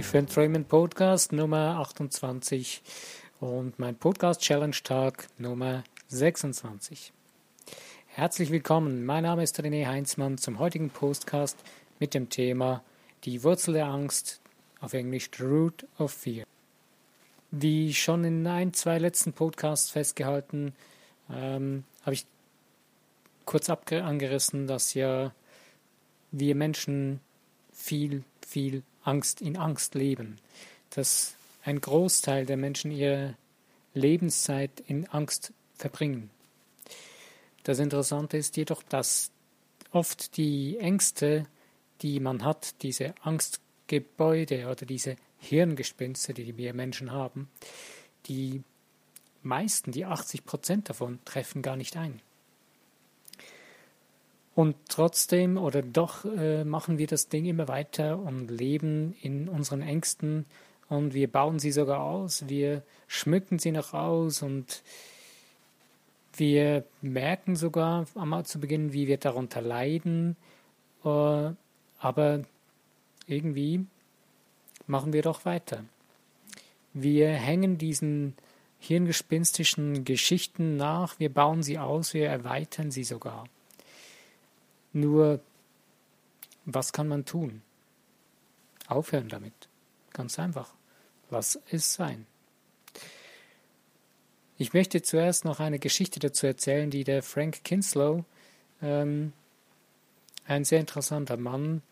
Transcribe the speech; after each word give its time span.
Event 0.00 0.34
Raymond 0.34 0.66
Podcast 0.66 1.30
Nummer 1.30 1.76
28 1.78 2.80
und 3.40 3.78
mein 3.78 3.96
Podcast 3.96 4.40
Challenge 4.40 4.76
Tag 4.82 5.28
Nummer 5.36 5.84
26. 6.08 7.12
Herzlich 8.06 8.50
willkommen, 8.50 9.04
mein 9.04 9.24
Name 9.24 9.42
ist 9.42 9.60
René 9.60 9.86
Heinzmann 9.86 10.38
zum 10.38 10.58
heutigen 10.58 10.88
Podcast 10.88 11.58
mit 11.98 12.14
dem 12.14 12.30
Thema 12.30 12.82
Die 13.24 13.44
Wurzel 13.44 13.74
der 13.74 13.88
Angst, 13.88 14.40
auf 14.80 14.94
Englisch 14.94 15.28
The 15.36 15.42
Root 15.42 15.86
of 15.98 16.12
Fear. 16.12 16.46
Wie 17.50 17.92
schon 17.92 18.24
in 18.24 18.46
ein, 18.46 18.72
zwei 18.72 18.96
letzten 18.96 19.34
Podcasts 19.34 19.90
festgehalten, 19.90 20.72
ähm, 21.30 21.84
habe 22.04 22.14
ich 22.14 22.24
kurz 23.44 23.68
angerissen, 23.68 24.66
dass 24.66 24.94
ja 24.94 25.34
wir 26.32 26.54
Menschen 26.54 27.20
viel, 27.70 28.24
viel 28.48 28.82
Angst 29.02 29.40
in 29.40 29.56
Angst 29.56 29.94
leben, 29.94 30.36
dass 30.90 31.34
ein 31.64 31.80
Großteil 31.80 32.46
der 32.46 32.56
Menschen 32.56 32.90
ihre 32.90 33.36
Lebenszeit 33.94 34.82
in 34.86 35.06
Angst 35.08 35.52
verbringen. 35.74 36.30
Das 37.64 37.78
Interessante 37.78 38.36
ist 38.36 38.56
jedoch, 38.56 38.82
dass 38.82 39.30
oft 39.92 40.36
die 40.36 40.78
Ängste, 40.78 41.46
die 42.02 42.20
man 42.20 42.44
hat, 42.44 42.82
diese 42.82 43.14
Angstgebäude 43.22 44.66
oder 44.66 44.86
diese 44.86 45.16
Hirngespinste, 45.38 46.34
die 46.34 46.56
wir 46.56 46.74
Menschen 46.74 47.10
haben, 47.10 47.48
die 48.26 48.62
meisten, 49.42 49.92
die 49.92 50.04
80 50.04 50.44
Prozent 50.44 50.88
davon, 50.88 51.18
treffen 51.24 51.62
gar 51.62 51.76
nicht 51.76 51.96
ein. 51.96 52.20
Und 54.60 54.76
trotzdem 54.90 55.56
oder 55.56 55.80
doch 55.80 56.26
äh, 56.26 56.64
machen 56.64 56.98
wir 56.98 57.06
das 57.06 57.30
Ding 57.30 57.46
immer 57.46 57.66
weiter 57.66 58.18
und 58.18 58.50
leben 58.50 59.16
in 59.22 59.48
unseren 59.48 59.80
Ängsten. 59.80 60.44
Und 60.90 61.14
wir 61.14 61.32
bauen 61.32 61.58
sie 61.58 61.72
sogar 61.72 62.00
aus, 62.02 62.46
wir 62.46 62.82
schmücken 63.06 63.58
sie 63.58 63.72
noch 63.72 63.94
aus. 63.94 64.42
Und 64.42 64.82
wir 66.34 66.84
merken 67.00 67.56
sogar 67.56 68.04
einmal 68.14 68.44
zu 68.44 68.60
Beginn, 68.60 68.92
wie 68.92 69.06
wir 69.06 69.16
darunter 69.16 69.62
leiden, 69.62 70.36
äh, 71.06 71.52
aber 71.98 72.42
irgendwie 73.26 73.86
machen 74.86 75.14
wir 75.14 75.22
doch 75.22 75.46
weiter. 75.46 75.84
Wir 76.92 77.30
hängen 77.30 77.78
diesen 77.78 78.34
hirngespinstischen 78.78 80.04
Geschichten 80.04 80.76
nach, 80.76 81.18
wir 81.18 81.32
bauen 81.32 81.62
sie 81.62 81.78
aus, 81.78 82.12
wir 82.12 82.28
erweitern 82.28 82.90
sie 82.90 83.04
sogar. 83.04 83.46
Nur, 84.92 85.40
was 86.64 86.92
kann 86.92 87.08
man 87.08 87.24
tun? 87.24 87.62
Aufhören 88.86 89.28
damit. 89.28 89.68
Ganz 90.12 90.38
einfach. 90.38 90.74
Lass 91.30 91.60
es 91.70 91.94
sein. 91.94 92.26
Ich 94.58 94.74
möchte 94.74 95.00
zuerst 95.00 95.44
noch 95.44 95.60
eine 95.60 95.78
Geschichte 95.78 96.18
dazu 96.18 96.46
erzählen, 96.46 96.90
die 96.90 97.04
der 97.04 97.22
Frank 97.22 97.64
Kinslow, 97.64 98.24
ähm, 98.82 99.32
ein 100.46 100.64
sehr 100.64 100.80
interessanter 100.80 101.36
Mann, 101.36 101.82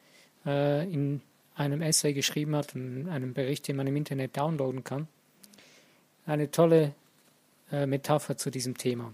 äh, 0.45 0.85
in 0.93 1.23
einem 1.55 1.81
Essay 1.83 2.13
geschrieben 2.13 2.55
hat, 2.55 2.75
in 2.75 3.09
einem 3.09 3.33
Bericht, 3.33 3.69
den 3.69 3.77
man 3.77 3.87
im 3.87 3.97
Internet 3.97 4.37
downloaden 4.37 4.85
kann. 4.85 5.09
Eine 6.27 6.51
tolle 6.51 6.95
äh, 7.73 7.87
Metapher 7.87 8.37
zu 8.37 8.51
diesem 8.51 8.77
Thema. 8.77 9.13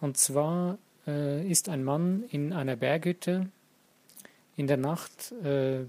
Und 0.00 0.16
zwar 0.16 0.78
äh, 1.08 1.50
ist 1.50 1.68
ein 1.68 1.82
Mann 1.82 2.24
in 2.30 2.52
einer 2.52 2.76
Berghütte. 2.76 3.50
In 4.56 4.66
der 4.66 4.76
Nacht 4.76 5.32
äh, 5.42 5.86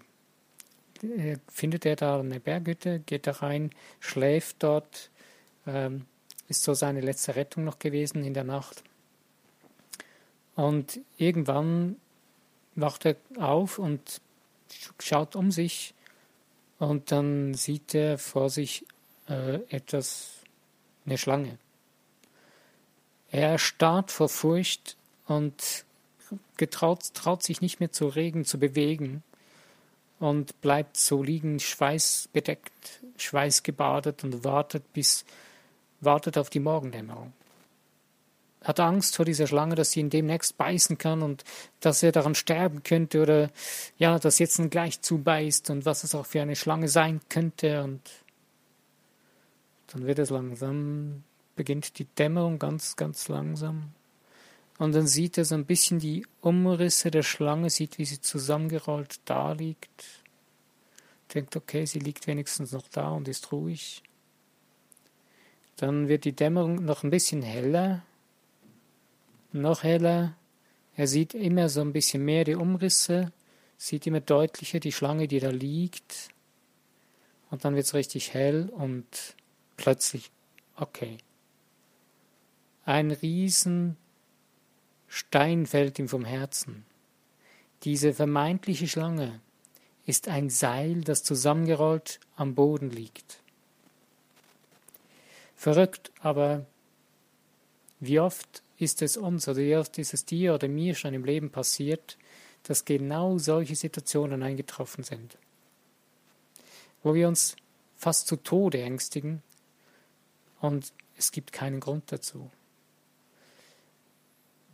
findet 1.47 1.85
er 1.85 1.95
da 1.95 2.19
eine 2.19 2.39
Berghütte, 2.39 2.99
geht 2.99 3.27
da 3.27 3.31
rein, 3.31 3.71
schläft 3.99 4.63
dort, 4.63 5.11
ähm, 5.67 6.05
ist 6.47 6.63
so 6.63 6.73
seine 6.73 7.01
letzte 7.01 7.35
Rettung 7.35 7.65
noch 7.65 7.79
gewesen 7.79 8.23
in 8.23 8.33
der 8.33 8.43
Nacht. 8.43 8.83
Und 10.55 10.99
irgendwann 11.17 11.97
wacht 12.75 13.05
er 13.05 13.15
auf 13.37 13.79
und 13.79 14.21
schaut 14.99 15.35
um 15.35 15.51
sich 15.51 15.93
und 16.79 17.11
dann 17.11 17.53
sieht 17.53 17.93
er 17.93 18.17
vor 18.17 18.49
sich 18.49 18.85
äh, 19.27 19.55
etwas, 19.69 20.33
eine 21.05 21.17
Schlange. 21.17 21.57
Er 23.31 23.57
starrt 23.57 24.11
vor 24.11 24.29
Furcht 24.29 24.97
und 25.29 25.85
getraut, 26.57 27.13
traut 27.13 27.43
sich 27.43 27.61
nicht 27.61 27.79
mehr 27.79 27.91
zu 27.91 28.07
regen, 28.07 28.45
zu 28.45 28.59
bewegen 28.59 29.23
und 30.19 30.59
bleibt 30.61 30.97
so 30.97 31.23
liegen, 31.23 31.59
schweißbedeckt, 31.59 33.01
schweißgebadet 33.17 34.23
und 34.23 34.43
wartet 34.43 34.93
bis 34.93 35.25
wartet 36.01 36.37
auf 36.37 36.49
die 36.49 36.59
Morgendämmerung. 36.59 37.33
Hat 38.63 38.79
Angst 38.79 39.15
vor 39.15 39.25
dieser 39.25 39.47
Schlange, 39.47 39.75
dass 39.75 39.91
sie 39.91 40.01
ihn 40.01 40.09
demnächst 40.09 40.57
beißen 40.57 40.97
kann 40.97 41.21
und 41.21 41.43
dass 41.79 42.03
er 42.03 42.11
daran 42.11 42.35
sterben 42.35 42.83
könnte 42.83 43.21
oder 43.21 43.49
ja, 43.97 44.19
dass 44.19 44.39
jetzt 44.39 44.59
ein 44.59 44.69
gleich 44.69 45.01
zubeißt 45.01 45.69
und 45.69 45.85
was 45.85 46.03
es 46.03 46.15
auch 46.15 46.25
für 46.25 46.41
eine 46.41 46.55
Schlange 46.55 46.89
sein 46.89 47.21
könnte 47.29 47.83
und 47.83 48.01
dann 49.87 50.05
wird 50.05 50.19
es 50.19 50.29
langsam, 50.29 51.23
beginnt 51.55 51.99
die 51.99 52.05
Dämmerung 52.05 52.59
ganz, 52.59 52.95
ganz 52.95 53.27
langsam 53.27 53.93
und 54.79 54.95
dann 54.95 55.07
sieht 55.07 55.37
er 55.37 55.43
so 55.43 55.55
ein 55.55 55.65
bisschen 55.65 55.99
die 55.99 56.25
Umrisse 56.39 57.11
der 57.11 57.21
Schlange, 57.21 57.69
sieht, 57.69 57.97
wie 57.97 58.05
sie 58.05 58.21
zusammengerollt 58.21 59.19
da 59.25 59.51
liegt. 59.51 60.05
Denkt, 61.33 61.57
okay, 61.57 61.85
sie 61.85 61.99
liegt 61.99 62.27
wenigstens 62.27 62.71
noch 62.71 62.87
da 62.87 63.09
und 63.09 63.27
ist 63.27 63.51
ruhig. 63.51 64.01
Dann 65.75 66.07
wird 66.07 66.23
die 66.23 66.31
Dämmerung 66.31 66.85
noch 66.85 67.03
ein 67.03 67.09
bisschen 67.09 67.41
heller, 67.41 68.03
noch 69.51 69.83
heller. 69.83 70.37
Er 70.95 71.07
sieht 71.07 71.33
immer 71.33 71.67
so 71.67 71.81
ein 71.81 71.91
bisschen 71.91 72.23
mehr 72.23 72.45
die 72.45 72.55
Umrisse, 72.55 73.33
sieht 73.77 74.07
immer 74.07 74.21
deutlicher 74.21 74.79
die 74.79 74.93
Schlange, 74.93 75.27
die 75.27 75.41
da 75.41 75.49
liegt. 75.49 76.29
Und 77.51 77.65
dann 77.65 77.75
wird 77.75 77.85
es 77.85 77.93
richtig 77.93 78.33
hell 78.33 78.69
und 78.69 79.35
plötzlich, 79.75 80.31
okay. 80.77 81.17
Ein 82.85 83.11
riesen 83.11 83.97
Stein 85.09 85.65
fällt 85.65 85.99
ihm 85.99 86.07
vom 86.07 86.23
Herzen. 86.23 86.85
Diese 87.83 88.13
vermeintliche 88.13 88.87
Schlange 88.87 89.41
ist 90.05 90.27
ein 90.27 90.49
Seil, 90.49 91.01
das 91.01 91.23
zusammengerollt 91.23 92.19
am 92.35 92.55
Boden 92.55 92.91
liegt. 92.91 93.41
Verrückt, 95.55 96.11
aber 96.21 96.65
wie 97.99 98.19
oft 98.19 98.63
ist 98.77 99.01
es 99.01 99.17
uns 99.17 99.47
oder 99.47 99.57
wie 99.57 99.75
oft 99.75 99.97
ist 99.97 100.13
es 100.13 100.25
dir 100.25 100.53
oder 100.53 100.67
mir 100.67 100.95
schon 100.95 101.13
im 101.13 101.25
Leben 101.25 101.49
passiert, 101.49 102.17
dass 102.63 102.85
genau 102.85 103.37
solche 103.37 103.75
Situationen 103.75 104.43
eingetroffen 104.43 105.03
sind, 105.03 105.37
wo 107.03 107.13
wir 107.13 107.27
uns 107.27 107.55
fast 107.97 108.27
zu 108.27 108.37
Tode 108.37 108.81
ängstigen 108.81 109.41
und 110.61 110.93
es 111.17 111.31
gibt 111.31 111.51
keinen 111.51 111.79
Grund 111.79 112.11
dazu. 112.11 112.49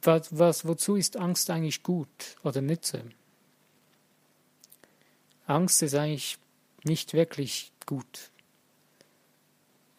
Was, 0.06 0.38
was, 0.38 0.66
wozu 0.68 0.96
ist 0.96 1.18
Angst 1.18 1.50
eigentlich 1.50 1.82
gut 1.82 2.38
oder 2.44 2.62
nütze? 2.62 3.04
Angst 5.48 5.82
ist 5.82 5.96
eigentlich 5.96 6.38
nicht 6.84 7.14
wirklich 7.14 7.72
gut. 7.86 8.30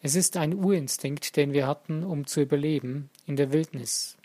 Es 0.01 0.15
ist 0.15 0.37
ein 0.37 0.53
Urinstinkt, 0.53 1.35
den 1.35 1.51
wir 1.51 1.67
hatten, 1.67 2.03
um 2.03 2.25
zu 2.25 2.41
überleben 2.41 3.09
in 3.25 3.35
der 3.35 3.51
Wildnis. 3.51 4.17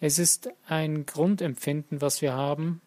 Es 0.00 0.18
ist 0.20 0.50
ein 0.66 1.06
Grundempfinden, 1.06 2.00
was 2.00 2.22
wir 2.22 2.34
haben 2.34 2.80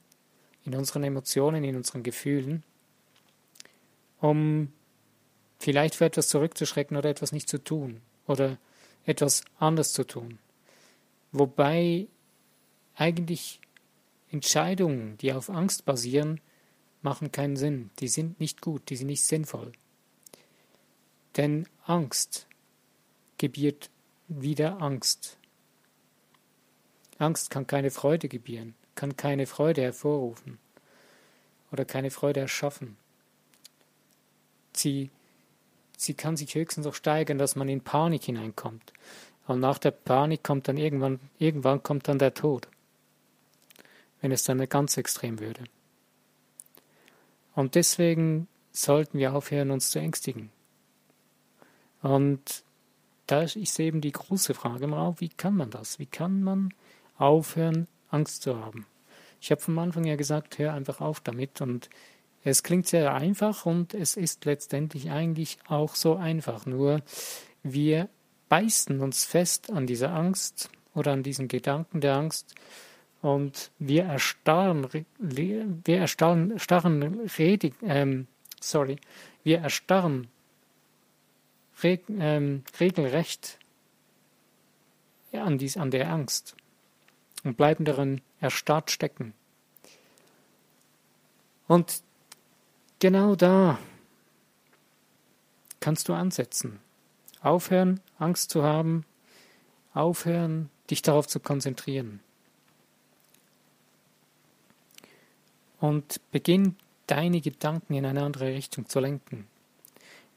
in 0.66 0.76
unseren 0.76 1.04
Emotionen, 1.04 1.64
in 1.66 1.76
unseren 1.76 2.04
Gefühlen, 2.04 2.64
um 4.22 4.72
vielleicht 5.60 5.96
für 5.96 6.06
etwas 6.06 6.30
zurückzuschrecken 6.30 6.96
oder 6.96 7.10
etwas 7.10 7.34
nicht 7.34 7.50
zu 7.50 7.62
tun 7.62 8.02
oder 8.28 8.58
etwas 9.06 9.44
anders 9.60 9.92
zu 9.92 10.06
tun. 10.06 10.40
Wobei 11.38 12.08
eigentlich 12.96 13.60
Entscheidungen, 14.32 15.18
die 15.18 15.34
auf 15.34 15.50
Angst 15.50 15.84
basieren, 15.84 16.40
machen 17.02 17.34
keinen 17.34 17.58
Sinn. 17.58 17.90
Die 18.00 18.08
sind 18.08 18.40
nicht 18.40 18.62
gut, 18.62 18.90
die 18.90 18.96
sind 18.96 19.08
nicht 19.08 19.26
sinnvoll. 19.26 19.74
Denn 21.36 21.68
Angst 21.84 22.48
gebiert 23.38 23.90
wieder 24.30 24.82
Angst. 24.82 25.38
Angst 27.18 27.50
kann 27.50 27.68
keine 27.68 27.92
Freude 27.92 28.30
gebieren, 28.30 28.74
kann 28.96 29.18
keine 29.18 29.46
Freude 29.46 29.82
hervorrufen 29.82 30.58
oder 31.70 31.84
keine 31.84 32.12
Freude 32.12 32.40
erschaffen. 32.40 32.96
Sie, 34.72 35.10
sie 35.98 36.14
kann 36.14 36.38
sich 36.38 36.56
höchstens 36.56 36.88
auch 36.88 36.96
steigern, 36.96 37.38
dass 37.38 37.58
man 37.58 37.68
in 37.68 37.82
Panik 37.82 38.24
hineinkommt, 38.24 38.94
und 39.48 39.60
nach 39.60 39.78
der 39.78 39.92
Panik 39.92 40.44
kommt 40.44 40.68
dann 40.68 40.78
irgendwann, 40.78 41.20
irgendwann 41.38 41.84
kommt 41.84 42.08
dann 42.08 42.20
der 42.20 42.34
Tod. 42.34 42.68
Wenn 44.22 44.32
es 44.32 44.44
dann 44.44 44.68
ganz 44.70 44.98
extrem 44.98 45.40
würde. 45.40 45.64
Und 47.54 47.76
deswegen 47.76 48.48
sollten 48.72 49.20
wir 49.20 49.34
aufhören, 49.34 49.72
uns 49.72 49.92
zu 49.92 50.00
ängstigen. 50.00 50.50
Und 52.02 52.64
da 53.28 53.42
ist 53.42 53.80
eben 53.80 54.02
die 54.02 54.12
große 54.12 54.54
Frage 54.54 54.84
im 54.84 54.94
Raum, 54.94 55.16
wie 55.20 55.30
kann 55.30 55.56
man 55.56 55.70
das? 55.70 56.00
Wie 56.00 56.06
kann 56.06 56.44
man 56.44 56.74
aufhören, 57.18 57.88
Angst 58.10 58.44
zu 58.44 58.60
haben? 58.60 58.86
Ich 59.42 59.52
habe 59.52 59.62
vom 59.62 59.78
Anfang 59.80 60.06
ja 60.06 60.16
gesagt, 60.16 60.58
hör 60.58 60.74
einfach 60.74 61.02
auf 61.02 61.20
damit. 61.20 61.62
Und 61.62 61.90
es 62.44 62.64
klingt 62.64 62.88
sehr 62.88 63.14
einfach 63.14 63.66
und 63.66 63.94
es 63.94 64.18
ist 64.18 64.46
letztendlich 64.46 65.12
eigentlich 65.12 65.58
auch 65.68 65.96
so 65.96 66.16
einfach. 66.16 66.66
Nur 66.66 67.02
wir 67.64 68.10
beißen 68.50 69.02
uns 69.02 69.26
fest 69.26 69.72
an 69.72 69.88
dieser 69.88 70.14
Angst 70.14 70.70
oder 70.94 71.12
an 71.12 71.24
diesen 71.24 71.48
Gedanken 71.48 72.02
der 72.02 72.16
Angst 72.16 72.56
und 73.22 73.72
wir 73.80 74.04
erstarren, 74.04 74.88
wir 75.18 75.98
erstarren, 75.98 76.60
starren 76.60 77.28
redig, 77.38 77.74
ähm, 77.82 78.28
sorry, 78.60 78.98
wir 79.44 79.60
erstarren 79.60 80.28
reg, 81.82 82.04
ähm, 82.10 82.64
regelrecht 82.80 83.58
an, 85.32 85.58
dies, 85.58 85.76
an 85.76 85.92
der 85.92 86.10
Angst 86.10 86.56
und 87.44 87.58
bleiben 87.58 87.84
darin 87.84 88.22
erstarrt 88.40 88.92
stecken. 88.92 89.34
Und 91.68 92.04
genau 93.00 93.36
da 93.36 93.80
kannst 95.80 96.08
du 96.10 96.14
ansetzen. 96.14 96.80
Aufhören, 97.46 98.00
Angst 98.20 98.50
zu 98.52 98.64
haben, 98.64 99.06
aufhören, 99.94 100.70
dich 100.90 101.02
darauf 101.02 101.28
zu 101.28 101.40
konzentrieren. 101.40 102.20
und 105.80 106.20
beginn 106.32 106.76
deine 107.08 107.42
Gedanken 107.42 107.94
in 107.94 108.06
eine 108.06 108.24
andere 108.24 108.48
Richtung 108.48 108.90
zu 108.90 109.00
lenken. 109.00 109.48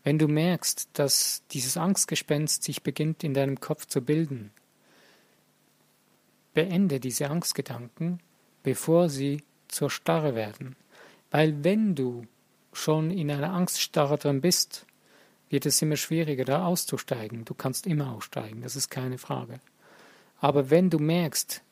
Wenn 0.05 0.19
du 0.19 0.29
merkst, 0.29 0.89
dass 0.93 1.43
dieses 1.51 1.77
Angstgespenst 1.77 2.63
sich 2.63 2.83
beginnt 2.83 3.25
in 3.25 3.35
deinem 3.35 3.61
Kopf 3.61 3.87
zu 3.87 4.03
bilden, 4.03 4.51
beende 6.55 7.01
diese 7.01 7.29
Angstgedanken, 7.31 8.21
bevor 8.63 9.09
sie 9.09 9.43
zur 9.69 9.91
Starre 9.91 10.35
werden. 10.35 10.77
Weil 11.31 11.63
wenn 11.65 11.95
du 11.95 12.27
schon 12.73 13.11
in 13.11 13.31
einer 13.31 13.53
Angststarre 13.53 14.19
drin 14.19 14.41
bist, 14.41 14.87
wird 15.51 15.67
es 15.67 15.81
immer 15.83 15.97
schwieriger, 15.97 16.45
da 16.45 16.67
auszusteigen. 16.67 17.45
Du 17.45 17.55
kannst 17.55 17.87
immer 17.87 18.13
aussteigen, 18.13 18.63
das 18.63 18.77
ist 18.77 18.91
keine 18.91 19.19
Frage. 19.19 19.61
Aber 20.41 20.71
wenn 20.71 20.91
du 20.91 20.99
merkst, 20.99 21.63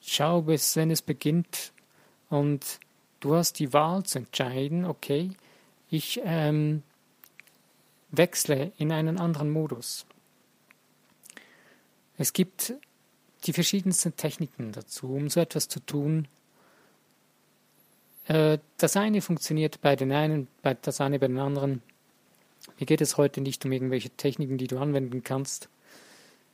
schau 0.00 0.42
bis, 0.42 0.76
wenn 0.76 0.90
es 0.90 1.02
beginnt, 1.02 1.72
und 2.30 2.80
du 3.20 3.34
hast 3.34 3.58
die 3.58 3.72
Wahl 3.72 4.02
zu 4.04 4.18
entscheiden, 4.18 4.84
okay, 4.84 5.30
ich 5.90 6.20
ähm, 6.24 6.82
wechsle 8.10 8.72
in 8.78 8.92
einen 8.92 9.18
anderen 9.18 9.50
Modus. 9.50 10.06
Es 12.16 12.32
gibt 12.32 12.74
die 13.44 13.52
verschiedensten 13.52 14.16
Techniken 14.16 14.72
dazu, 14.72 15.14
um 15.14 15.30
so 15.30 15.40
etwas 15.40 15.68
zu 15.68 15.80
tun. 15.80 16.28
Äh, 18.26 18.58
das 18.76 18.96
eine 18.96 19.22
funktioniert 19.22 19.80
bei 19.80 19.96
den 19.96 20.12
einen, 20.12 20.48
das 20.82 21.00
eine 21.00 21.18
bei 21.18 21.28
den 21.28 21.38
anderen. 21.38 21.82
Mir 22.78 22.86
geht 22.86 23.00
es 23.00 23.16
heute 23.16 23.40
nicht 23.40 23.64
um 23.64 23.72
irgendwelche 23.72 24.10
Techniken, 24.10 24.58
die 24.58 24.66
du 24.66 24.78
anwenden 24.78 25.24
kannst, 25.24 25.68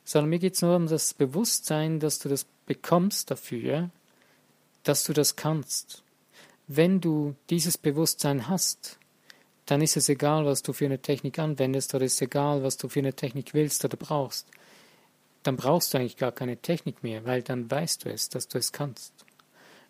sondern 0.05 0.31
mir 0.31 0.39
geht 0.39 0.55
es 0.55 0.63
nur 0.63 0.77
um 0.77 0.87
das 0.87 1.15
Bewusstsein, 1.15 2.01
dass 2.01 2.19
du 2.19 2.29
das 2.29 2.47
bekommst 2.67 3.31
dafür, 3.31 3.91
dass 4.83 5.05
du 5.05 5.13
das 5.13 5.37
kannst. 5.37 6.03
Wenn 6.67 7.01
du 7.01 7.35
dieses 7.51 7.77
Bewusstsein 7.77 8.49
hast, 8.49 8.99
dann 9.67 9.81
ist 9.81 9.97
es 9.97 10.09
egal, 10.09 10.45
was 10.45 10.63
du 10.63 10.73
für 10.73 10.85
eine 10.85 10.99
Technik 10.99 11.39
anwendest 11.39 11.95
oder 11.95 12.05
ist 12.05 12.21
egal, 12.21 12.63
was 12.63 12.77
du 12.77 12.89
für 12.89 13.01
eine 13.01 13.15
Technik 13.15 13.55
willst 13.55 13.85
oder 13.85 13.97
brauchst. 13.97 14.47
Dann 15.43 15.57
brauchst 15.57 15.93
du 15.93 15.99
eigentlich 15.99 16.17
gar 16.17 16.33
keine 16.33 16.57
Technik 16.57 17.03
mehr, 17.03 17.25
weil 17.25 17.43
dann 17.43 17.71
weißt 17.71 18.05
du 18.05 18.11
es, 18.11 18.29
dass 18.29 18.49
du 18.49 18.59
es 18.59 18.73
kannst. 18.73 19.13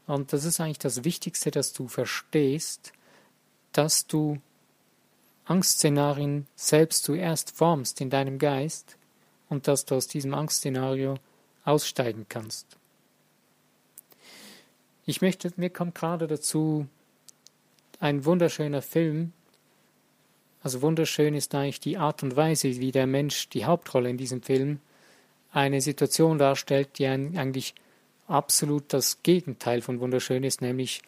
Und 0.07 0.33
das 0.33 0.45
ist 0.45 0.61
eigentlich 0.61 0.79
das 0.79 1.05
Wichtigste, 1.05 1.51
dass 1.51 1.73
du 1.73 1.89
verstehst, 1.89 2.93
dass 3.73 4.07
du 4.07 4.39
Angstszenarien 5.47 6.47
selbst 6.57 7.05
zuerst 7.05 7.51
formst 7.51 8.01
in 8.01 8.11
deinem 8.11 8.39
Geist 8.39 8.97
und 9.49 9.69
dass 9.69 9.85
du 9.85 9.95
aus 9.95 10.09
diesem 10.09 10.35
Angstszenario 10.35 11.17
aussteigen 11.65 12.27
kannst. 12.29 12.77
Ich 15.07 15.21
möchte, 15.21 15.53
mir 15.57 15.71
kommt 15.71 15.95
gerade 15.95 16.27
dazu 16.27 16.87
ein 18.01 18.25
wunderschöner 18.25 18.83
Film. 18.83 19.33
Also 20.63 20.81
wunderschön 20.81 21.35
ist 21.35 21.55
eigentlich 21.55 21.81
die 21.81 21.99
Art 21.99 22.23
und 22.23 22.37
Weise, 22.37 22.69
wie 22.81 22.91
der 22.91 23.07
Mensch 23.07 23.51
die 23.51 23.67
Hauptrolle 23.67 24.09
in 24.09 24.17
diesem 24.17 24.43
Film 24.43 24.81
eine 25.53 25.81
Situation 25.83 26.39
darstellt, 26.39 26.99
die 26.99 27.07
eigentlich 27.07 27.75
absolut 28.27 28.93
das 28.93 29.23
Gegenteil 29.23 29.83
von 29.83 30.01
wunderschön 30.01 30.43
ist, 30.43 30.63
nämlich 30.63 31.03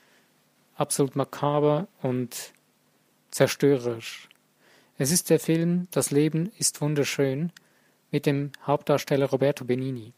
absolut 0.77 1.17
makaber 1.17 1.89
und 2.03 2.53
zerstörerisch. 3.37 4.31
Es 4.97 5.11
ist 5.11 5.29
der 5.29 5.39
Film 5.39 5.89
Das 5.91 6.11
Leben 6.11 6.51
ist 6.57 6.81
wunderschön 6.81 7.53
mit 8.11 8.25
dem 8.25 8.51
Hauptdarsteller 8.67 9.27
Roberto 9.27 9.67
Benini. 9.67 10.15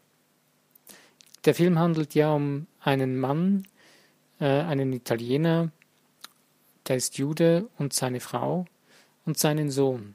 Der 1.44 1.56
Film 1.56 1.80
handelt 1.80 2.14
ja 2.14 2.32
um 2.32 2.68
einen 2.78 3.18
Mann, 3.18 3.66
äh, 4.38 4.44
einen 4.44 4.92
Italiener, 4.92 5.72
der 6.86 6.94
ist 6.94 7.18
Jude 7.18 7.68
und 7.76 7.92
seine 7.92 8.20
Frau 8.20 8.66
und 9.26 9.36
seinen 9.36 9.70
Sohn. 9.72 10.14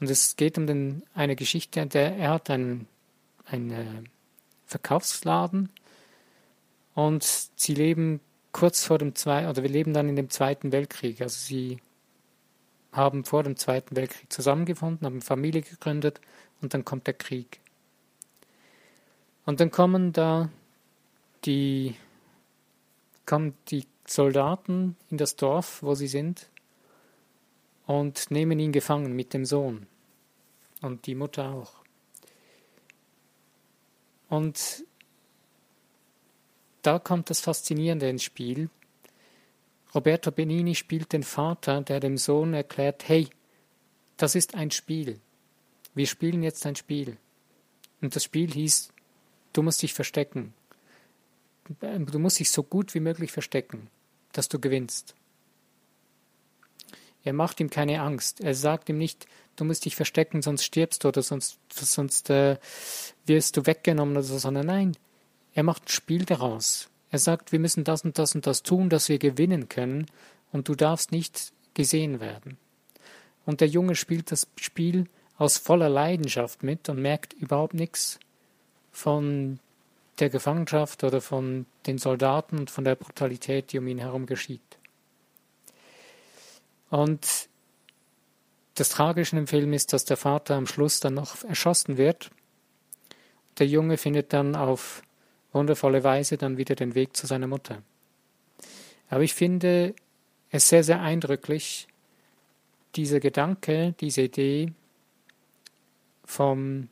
Und 0.00 0.08
es 0.08 0.36
geht 0.36 0.56
um 0.56 0.66
den, 0.66 1.02
eine 1.14 1.36
Geschichte, 1.36 1.86
der 1.86 2.16
er 2.16 2.30
hat 2.30 2.48
einen, 2.48 2.88
einen 3.44 3.70
äh, 3.70 4.08
Verkaufsladen 4.64 5.68
und 6.94 7.24
sie 7.56 7.74
leben 7.74 8.20
kurz 8.54 8.84
vor 8.84 8.98
dem 8.98 9.14
Zweiten, 9.16 9.48
oder 9.48 9.62
wir 9.62 9.68
leben 9.68 9.92
dann 9.92 10.08
in 10.08 10.16
dem 10.16 10.30
Zweiten 10.30 10.72
Weltkrieg. 10.72 11.20
Also 11.20 11.36
sie 11.36 11.80
haben 12.92 13.24
vor 13.24 13.42
dem 13.42 13.56
Zweiten 13.56 13.96
Weltkrieg 13.96 14.32
zusammengefunden, 14.32 15.04
haben 15.04 15.20
Familie 15.20 15.60
gegründet 15.60 16.20
und 16.62 16.72
dann 16.72 16.84
kommt 16.84 17.08
der 17.08 17.14
Krieg. 17.14 17.60
Und 19.44 19.58
dann 19.58 19.72
kommen 19.72 20.12
da 20.12 20.48
die, 21.44 21.96
kommen 23.26 23.54
die 23.68 23.86
Soldaten 24.06 24.96
in 25.10 25.18
das 25.18 25.34
Dorf, 25.34 25.82
wo 25.82 25.94
sie 25.96 26.06
sind, 26.06 26.48
und 27.86 28.30
nehmen 28.30 28.58
ihn 28.60 28.72
gefangen 28.72 29.14
mit 29.14 29.34
dem 29.34 29.44
Sohn 29.44 29.86
und 30.80 31.06
die 31.06 31.16
Mutter 31.16 31.50
auch. 31.50 31.72
Und 34.28 34.84
da 36.86 36.98
kommt 36.98 37.30
das 37.30 37.40
Faszinierende 37.40 38.08
ins 38.08 38.22
Spiel. 38.22 38.70
Roberto 39.94 40.30
Benini 40.30 40.74
spielt 40.74 41.12
den 41.12 41.22
Vater, 41.22 41.80
der 41.82 42.00
dem 42.00 42.16
Sohn 42.16 42.54
erklärt, 42.54 43.08
hey, 43.08 43.28
das 44.16 44.34
ist 44.34 44.54
ein 44.54 44.70
Spiel. 44.70 45.20
Wir 45.94 46.06
spielen 46.06 46.42
jetzt 46.42 46.66
ein 46.66 46.76
Spiel. 46.76 47.16
Und 48.00 48.14
das 48.14 48.24
Spiel 48.24 48.52
hieß 48.52 48.90
Du 49.54 49.62
musst 49.62 49.80
dich 49.82 49.94
verstecken. 49.94 50.52
Du 51.80 52.18
musst 52.18 52.40
dich 52.40 52.50
so 52.50 52.62
gut 52.62 52.92
wie 52.94 53.00
möglich 53.00 53.32
verstecken, 53.32 53.88
dass 54.32 54.48
du 54.48 54.58
gewinnst. 54.58 55.14
Er 57.22 57.32
macht 57.32 57.60
ihm 57.60 57.70
keine 57.70 58.02
Angst. 58.02 58.40
Er 58.40 58.54
sagt 58.54 58.88
ihm 58.88 58.98
nicht, 58.98 59.26
du 59.56 59.64
musst 59.64 59.84
dich 59.84 59.96
verstecken, 59.96 60.42
sonst 60.42 60.64
stirbst 60.64 61.04
du 61.04 61.08
oder 61.08 61.22
sonst, 61.22 61.58
sonst 61.70 62.28
äh, 62.30 62.58
wirst 63.24 63.56
du 63.56 63.64
weggenommen 63.64 64.16
oder 64.16 64.24
so, 64.24 64.38
sondern 64.38 64.66
nein, 64.66 64.96
er 65.54 65.62
macht 65.62 65.84
ein 65.84 65.88
Spiel 65.88 66.24
daraus. 66.24 66.88
Er 67.10 67.18
sagt, 67.18 67.52
wir 67.52 67.60
müssen 67.60 67.84
das 67.84 68.04
und 68.04 68.18
das 68.18 68.34
und 68.34 68.46
das 68.46 68.62
tun, 68.62 68.90
dass 68.90 69.08
wir 69.08 69.18
gewinnen 69.18 69.68
können 69.68 70.06
und 70.52 70.68
du 70.68 70.74
darfst 70.74 71.12
nicht 71.12 71.52
gesehen 71.74 72.20
werden. 72.20 72.58
Und 73.46 73.60
der 73.60 73.68
Junge 73.68 73.94
spielt 73.94 74.32
das 74.32 74.48
Spiel 74.56 75.06
aus 75.36 75.58
voller 75.58 75.88
Leidenschaft 75.88 76.62
mit 76.62 76.88
und 76.88 77.00
merkt 77.00 77.32
überhaupt 77.32 77.74
nichts 77.74 78.18
von 78.90 79.58
der 80.18 80.30
Gefangenschaft 80.30 81.02
oder 81.04 81.20
von 81.20 81.66
den 81.86 81.98
Soldaten 81.98 82.58
und 82.58 82.70
von 82.70 82.84
der 82.84 82.94
Brutalität, 82.94 83.72
die 83.72 83.78
um 83.78 83.88
ihn 83.88 83.98
herum 83.98 84.26
geschieht. 84.26 84.60
Und 86.90 87.48
das 88.74 88.88
Tragische 88.88 89.36
im 89.36 89.46
Film 89.46 89.72
ist, 89.72 89.92
dass 89.92 90.04
der 90.04 90.16
Vater 90.16 90.56
am 90.56 90.66
Schluss 90.66 91.00
dann 91.00 91.14
noch 91.14 91.42
erschossen 91.44 91.96
wird. 91.96 92.30
Der 93.58 93.66
Junge 93.66 93.96
findet 93.96 94.32
dann 94.32 94.56
auf 94.56 95.02
wundervolle 95.54 96.04
Weise 96.04 96.36
dann 96.36 96.58
wieder 96.58 96.74
den 96.74 96.94
Weg 96.94 97.16
zu 97.16 97.26
seiner 97.26 97.46
Mutter. 97.46 97.82
Aber 99.08 99.22
ich 99.22 99.34
finde 99.34 99.94
es 100.50 100.68
sehr, 100.68 100.84
sehr 100.84 101.00
eindrücklich, 101.00 101.88
dieser 102.96 103.20
Gedanke, 103.20 103.94
diese 104.00 104.22
Idee 104.22 104.72
vom 106.24 106.88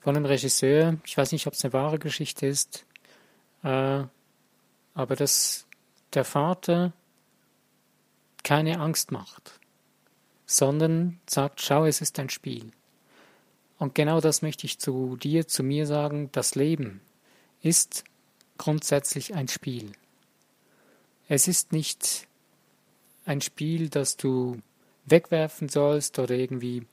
von 0.00 0.16
einem 0.16 0.24
Regisseur. 0.24 0.96
Ich 1.04 1.16
weiß 1.16 1.30
nicht, 1.30 1.46
ob 1.46 1.54
es 1.54 1.64
eine 1.64 1.72
wahre 1.72 1.98
Geschichte 1.98 2.46
ist, 2.46 2.84
äh, 3.62 4.02
aber 4.94 5.16
dass 5.16 5.66
der 6.12 6.24
Vater 6.24 6.92
keine 8.42 8.80
Angst 8.80 9.12
macht, 9.12 9.60
sondern 10.44 11.20
sagt, 11.28 11.60
schau, 11.60 11.84
es 11.84 12.00
ist 12.00 12.18
ein 12.18 12.30
Spiel. 12.30 12.72
Und 13.82 13.96
genau 13.96 14.20
das 14.20 14.42
möchte 14.42 14.64
ich 14.64 14.78
zu 14.78 15.16
dir, 15.16 15.48
zu 15.48 15.64
mir 15.64 15.88
sagen, 15.88 16.28
das 16.30 16.54
Leben 16.54 17.00
ist 17.62 18.04
grundsätzlich 18.56 19.34
ein 19.34 19.48
Spiel. 19.48 19.90
Es 21.26 21.48
ist 21.48 21.72
nicht 21.72 22.28
ein 23.24 23.40
Spiel, 23.40 23.88
das 23.88 24.16
du 24.16 24.62
wegwerfen 25.06 25.68
sollst 25.68 26.20
oder 26.20 26.32
irgendwie 26.32 26.86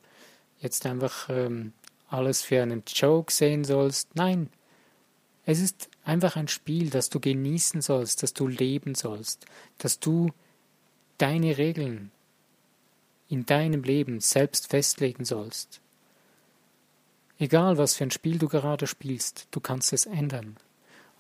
jetzt 0.62 0.84
einfach 0.88 1.30
ähm, 1.30 1.74
alles 2.08 2.42
für 2.42 2.64
einen 2.64 2.82
Joke 2.88 3.32
sehen 3.32 3.66
sollst. 3.66 4.16
Nein, 4.16 4.50
es 5.46 5.60
ist 5.60 5.90
einfach 6.04 6.38
ein 6.38 6.48
Spiel, 6.48 6.90
das 6.90 7.12
du 7.12 7.20
genießen 7.20 7.84
sollst, 7.84 8.24
das 8.24 8.34
du 8.34 8.48
leben 8.48 8.96
sollst, 8.96 9.46
dass 9.78 10.00
du 10.00 10.32
deine 11.20 11.60
Regeln 11.60 12.10
in 13.28 13.46
deinem 13.46 13.84
Leben 13.84 14.22
selbst 14.22 14.72
festlegen 14.72 15.24
sollst. 15.24 15.82
Egal, 17.42 17.78
was 17.78 17.96
für 17.96 18.04
ein 18.04 18.12
Spiel 18.12 18.38
du 18.38 18.50
gerade 18.50 18.86
spielst, 18.86 19.48
du 19.52 19.62
kannst 19.62 19.94
es 19.94 20.06
ändern. 20.06 20.58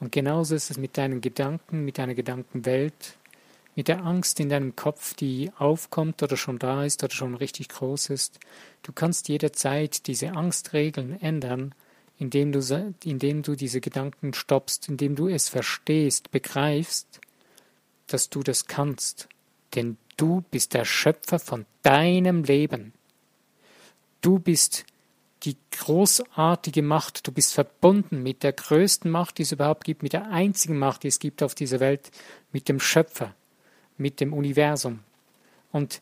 Und 0.01 0.11
genauso 0.11 0.53
ist 0.53 0.69
es 0.69 0.77
mit 0.77 0.97
deinen 0.97 1.21
Gedanken, 1.21 1.85
mit 1.85 1.97
deiner 1.97 2.13
Gedankenwelt, 2.13 3.15
mit 3.75 3.87
der 3.87 4.03
Angst 4.03 4.41
in 4.41 4.49
deinem 4.49 4.75
Kopf, 4.75 5.13
die 5.13 5.49
aufkommt 5.57 6.21
oder 6.21 6.35
schon 6.35 6.59
da 6.59 6.83
ist 6.83 7.01
oder 7.05 7.13
schon 7.13 7.35
richtig 7.35 7.69
groß 7.69 8.09
ist. 8.09 8.39
Du 8.83 8.91
kannst 8.91 9.29
jederzeit 9.29 10.07
diese 10.07 10.33
Angstregeln 10.33 11.21
ändern, 11.21 11.73
indem 12.17 12.51
du, 12.51 12.59
indem 13.05 13.41
du 13.41 13.55
diese 13.55 13.79
Gedanken 13.79 14.33
stoppst, 14.33 14.89
indem 14.89 15.15
du 15.15 15.29
es 15.29 15.47
verstehst, 15.47 16.31
begreifst, 16.31 17.21
dass 18.07 18.29
du 18.29 18.43
das 18.43 18.67
kannst. 18.67 19.29
Denn 19.75 19.95
du 20.17 20.43
bist 20.51 20.73
der 20.73 20.83
Schöpfer 20.83 21.39
von 21.39 21.65
deinem 21.81 22.43
Leben. 22.43 22.91
Du 24.19 24.39
bist 24.39 24.85
die 25.43 25.57
großartige 25.71 26.81
Macht, 26.81 27.25
du 27.25 27.31
bist 27.31 27.53
verbunden 27.53 28.21
mit 28.23 28.43
der 28.43 28.53
größten 28.53 29.09
Macht, 29.09 29.37
die 29.37 29.43
es 29.43 29.51
überhaupt 29.51 29.85
gibt, 29.85 30.03
mit 30.03 30.13
der 30.13 30.29
einzigen 30.29 30.77
Macht, 30.77 31.03
die 31.03 31.07
es 31.07 31.19
gibt 31.19 31.41
auf 31.43 31.55
dieser 31.55 31.79
Welt, 31.79 32.11
mit 32.51 32.67
dem 32.67 32.79
Schöpfer 32.79 33.33
mit 33.99 34.19
dem 34.21 34.33
Universum. 34.33 34.99
Und 35.71 35.99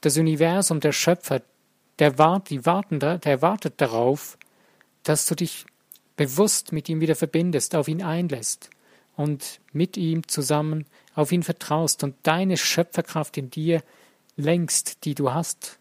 das 0.00 0.16
Universum, 0.16 0.80
der 0.80 0.92
Schöpfer, 0.92 1.42
der, 1.98 2.18
wart, 2.18 2.48
die 2.48 2.64
warten 2.64 2.98
da, 2.98 3.18
der 3.18 3.42
wartet 3.42 3.74
darauf, 3.80 4.38
dass 5.02 5.26
du 5.26 5.34
dich 5.34 5.66
bewusst 6.16 6.72
mit 6.72 6.88
ihm 6.88 7.00
wieder 7.00 7.16
verbindest, 7.16 7.74
auf 7.74 7.88
ihn 7.88 8.02
einlässt 8.02 8.70
und 9.16 9.60
mit 9.72 9.96
ihm 9.96 10.26
zusammen 10.28 10.86
auf 11.14 11.32
ihn 11.32 11.42
vertraust 11.42 12.02
und 12.04 12.14
deine 12.22 12.56
Schöpferkraft 12.56 13.36
in 13.36 13.50
dir 13.50 13.82
längst, 14.36 15.04
die 15.04 15.14
du 15.14 15.34
hast, 15.34 15.78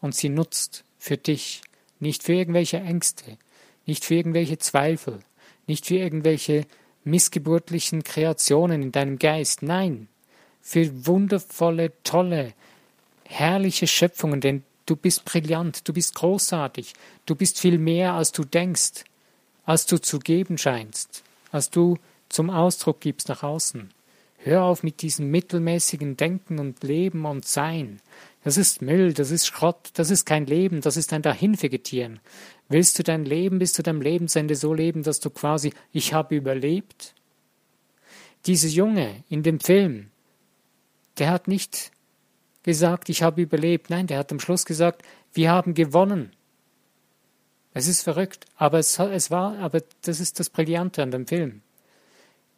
und 0.00 0.14
sie 0.14 0.28
nutzt 0.28 0.84
für 0.98 1.16
dich, 1.16 1.62
nicht 2.00 2.22
für 2.22 2.34
irgendwelche 2.34 2.78
Ängste, 2.78 3.38
nicht 3.86 4.04
für 4.04 4.14
irgendwelche 4.14 4.58
Zweifel, 4.58 5.20
nicht 5.66 5.86
für 5.86 5.96
irgendwelche 5.96 6.66
missgeburtlichen 7.04 8.04
Kreationen 8.04 8.82
in 8.82 8.92
deinem 8.92 9.18
Geist, 9.18 9.62
nein, 9.62 10.08
für 10.60 11.06
wundervolle, 11.06 11.92
tolle, 12.04 12.52
herrliche 13.24 13.86
Schöpfungen, 13.86 14.40
denn 14.40 14.62
du 14.86 14.96
bist 14.96 15.24
brillant, 15.24 15.86
du 15.88 15.92
bist 15.92 16.14
großartig, 16.14 16.94
du 17.26 17.34
bist 17.34 17.58
viel 17.60 17.78
mehr, 17.78 18.14
als 18.14 18.32
du 18.32 18.44
denkst, 18.44 19.04
als 19.64 19.86
du 19.86 20.00
zu 20.00 20.18
geben 20.18 20.58
scheinst, 20.58 21.22
als 21.52 21.70
du 21.70 21.98
zum 22.28 22.50
Ausdruck 22.50 23.00
gibst 23.00 23.28
nach 23.28 23.42
außen. 23.42 23.90
Hör 24.38 24.62
auf 24.62 24.82
mit 24.82 25.02
diesem 25.02 25.30
mittelmäßigen 25.30 26.16
Denken 26.16 26.58
und 26.58 26.82
Leben 26.84 27.24
und 27.24 27.44
Sein. 27.44 28.00
Das 28.44 28.56
ist 28.56 28.82
Müll, 28.82 29.12
das 29.12 29.30
ist 29.30 29.46
Schrott, 29.46 29.90
das 29.94 30.10
ist 30.10 30.24
kein 30.24 30.46
Leben, 30.46 30.80
das 30.80 30.96
ist 30.96 31.12
ein 31.12 31.22
Dahinvegetieren. 31.22 32.20
Willst 32.68 32.98
du 32.98 33.02
dein 33.02 33.24
Leben 33.24 33.58
bis 33.58 33.72
zu 33.72 33.82
deinem 33.82 34.00
Lebensende 34.00 34.54
so 34.54 34.72
leben, 34.72 35.02
dass 35.02 35.20
du 35.20 35.30
quasi, 35.30 35.72
ich 35.92 36.14
habe 36.14 36.36
überlebt? 36.36 37.14
Dieser 38.46 38.68
Junge 38.68 39.24
in 39.28 39.42
dem 39.42 39.58
Film, 39.58 40.10
der 41.18 41.30
hat 41.30 41.48
nicht 41.48 41.90
gesagt, 42.62 43.08
ich 43.08 43.22
habe 43.22 43.42
überlebt. 43.42 43.90
Nein, 43.90 44.06
der 44.06 44.18
hat 44.18 44.30
am 44.30 44.40
Schluss 44.40 44.64
gesagt, 44.64 45.02
wir 45.32 45.50
haben 45.50 45.74
gewonnen. 45.74 46.32
Es 47.74 47.88
ist 47.88 48.02
verrückt, 48.02 48.46
aber 48.56 48.78
es, 48.78 48.98
es 48.98 49.30
war, 49.30 49.58
aber 49.58 49.82
das 50.02 50.20
ist 50.20 50.38
das 50.38 50.50
Brillante 50.50 51.02
an 51.02 51.10
dem 51.10 51.26
Film. 51.26 51.62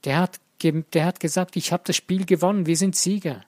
Der 0.05 0.19
hat, 0.19 0.41
der 0.63 1.05
hat 1.05 1.21
gesagt, 1.21 1.57
ich 1.57 1.73
habe 1.73 1.83
das 1.87 1.97
Spiel 1.97 2.27
gewonnen, 2.27 2.67
wir 2.67 2.77
sind 2.77 2.97
Sieger. 2.97 3.45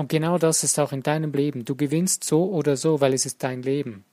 Und 0.00 0.08
genau 0.08 0.38
das 0.38 0.64
ist 0.64 0.78
auch 0.78 0.92
in 0.92 1.02
deinem 1.02 1.30
Leben. 1.32 1.66
Du 1.66 1.76
gewinnst 1.76 2.24
so 2.24 2.50
oder 2.50 2.78
so, 2.78 3.02
weil 3.02 3.12
es 3.12 3.26
ist 3.26 3.42
dein 3.42 3.60
Leben. 3.62 4.06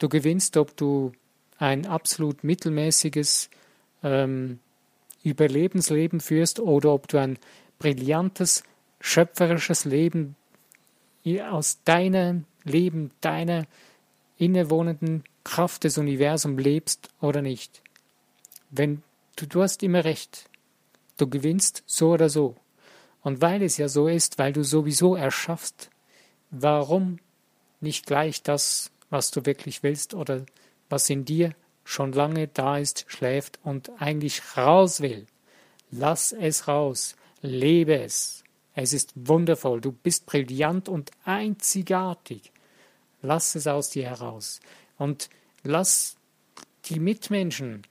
Du 0.00 0.08
gewinnst, 0.08 0.56
ob 0.56 0.76
du 0.76 1.12
ein 1.58 1.86
absolut 1.86 2.42
mittelmäßiges 2.42 3.48
ähm, 4.02 4.58
Überlebensleben 5.22 6.18
führst 6.18 6.58
oder 6.58 6.92
ob 6.92 7.06
du 7.06 7.18
ein 7.18 7.38
brillantes, 7.78 8.64
schöpferisches 8.98 9.84
Leben 9.84 10.34
aus 11.48 11.78
deinem 11.84 12.44
Leben, 12.64 13.12
deiner 13.20 13.66
innewohnenden 14.38 15.22
Kraft 15.44 15.84
des 15.84 15.98
Universums 15.98 16.60
lebst 16.60 17.10
oder 17.20 17.42
nicht. 17.42 17.80
Wenn 18.70 19.04
du, 19.36 19.46
du 19.46 19.62
hast 19.62 19.84
immer 19.84 20.04
recht. 20.04 20.50
Du 21.16 21.28
gewinnst 21.28 21.84
so 21.86 22.10
oder 22.10 22.28
so. 22.28 22.56
Und 23.22 23.40
weil 23.40 23.62
es 23.62 23.76
ja 23.76 23.88
so 23.88 24.08
ist, 24.08 24.38
weil 24.38 24.52
du 24.52 24.64
sowieso 24.64 25.14
erschaffst, 25.14 25.90
warum 26.50 27.18
nicht 27.80 28.06
gleich 28.06 28.42
das, 28.42 28.90
was 29.10 29.30
du 29.30 29.46
wirklich 29.46 29.82
willst 29.82 30.14
oder 30.14 30.44
was 30.88 31.08
in 31.08 31.24
dir 31.24 31.54
schon 31.84 32.12
lange 32.12 32.48
da 32.48 32.78
ist, 32.78 33.04
schläft 33.08 33.58
und 33.62 33.90
eigentlich 34.00 34.42
raus 34.56 35.00
will? 35.00 35.26
Lass 35.90 36.32
es 36.32 36.68
raus. 36.68 37.16
Lebe 37.42 37.98
es. 38.00 38.44
Es 38.74 38.92
ist 38.92 39.12
wundervoll. 39.14 39.80
Du 39.80 39.92
bist 39.92 40.26
brillant 40.26 40.88
und 40.88 41.10
einzigartig. 41.24 42.52
Lass 43.20 43.54
es 43.54 43.66
aus 43.66 43.90
dir 43.90 44.04
heraus. 44.04 44.60
Und 44.96 45.28
lass 45.62 46.16
die 46.86 46.98
Mitmenschen 46.98 47.82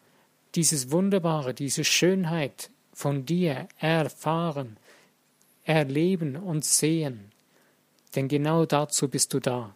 dieses 0.55 0.91
Wunderbare, 0.91 1.53
diese 1.53 1.83
Schönheit 1.83 2.71
von 2.93 3.25
dir 3.25 3.67
erfahren, 3.79 4.77
erleben 5.63 6.35
und 6.35 6.65
sehen. 6.65 7.31
Denn 8.15 8.27
genau 8.27 8.65
dazu 8.65 9.07
bist 9.07 9.33
du 9.33 9.39
da. 9.39 9.73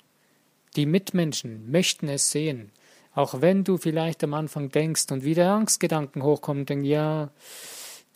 Die 0.75 0.85
Mitmenschen 0.85 1.71
möchten 1.71 2.09
es 2.09 2.31
sehen. 2.31 2.71
Auch 3.13 3.41
wenn 3.41 3.63
du 3.63 3.77
vielleicht 3.77 4.23
am 4.23 4.33
Anfang 4.33 4.69
denkst 4.69 5.11
und 5.11 5.23
wieder 5.23 5.51
Angstgedanken 5.51 6.21
hochkommen, 6.21 6.61
und 6.61 6.69
denkst, 6.69 6.87
ja, 6.87 7.29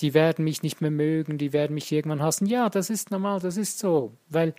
die 0.01 0.13
werden 0.13 0.43
mich 0.43 0.61
nicht 0.61 0.81
mehr 0.81 0.91
mögen, 0.91 1.38
die 1.38 1.53
werden 1.53 1.73
mich 1.73 1.91
irgendwann 1.91 2.21
hassen. 2.21 2.47
Ja, 2.47 2.69
das 2.69 2.89
ist 2.89 3.11
normal, 3.11 3.39
das 3.39 3.57
ist 3.57 3.79
so, 3.79 4.13
weil 4.29 4.53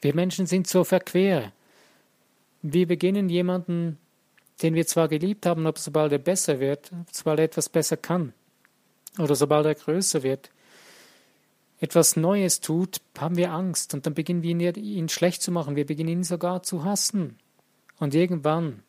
wir 0.00 0.14
Menschen 0.14 0.46
sind 0.46 0.66
so 0.66 0.84
verquer. 0.84 1.52
Wir 2.62 2.86
beginnen 2.86 3.28
jemanden, 3.28 3.98
den 4.62 4.74
wir 4.74 4.86
zwar 4.86 5.08
geliebt 5.08 5.46
haben, 5.46 5.66
aber 5.66 5.78
sobald 5.78 6.12
er 6.12 6.18
besser 6.18 6.60
wird, 6.60 6.90
sobald 7.10 7.38
er 7.38 7.46
etwas 7.46 7.68
besser 7.68 7.96
kann 7.96 8.34
oder 9.18 9.34
sobald 9.34 9.66
er 9.66 9.74
größer 9.74 10.22
wird, 10.22 10.50
etwas 11.80 12.16
Neues 12.16 12.60
tut, 12.60 13.00
haben 13.18 13.36
wir 13.36 13.52
Angst 13.52 13.94
und 13.94 14.06
dann 14.06 14.14
beginnen 14.14 14.42
wir 14.42 14.76
ihn 14.76 15.08
schlecht 15.08 15.42
zu 15.42 15.50
machen, 15.50 15.76
wir 15.76 15.86
beginnen 15.86 16.10
ihn 16.10 16.24
sogar 16.24 16.62
zu 16.62 16.84
hassen. 16.84 17.38
Und 17.98 18.14
irgendwann, 18.14 18.82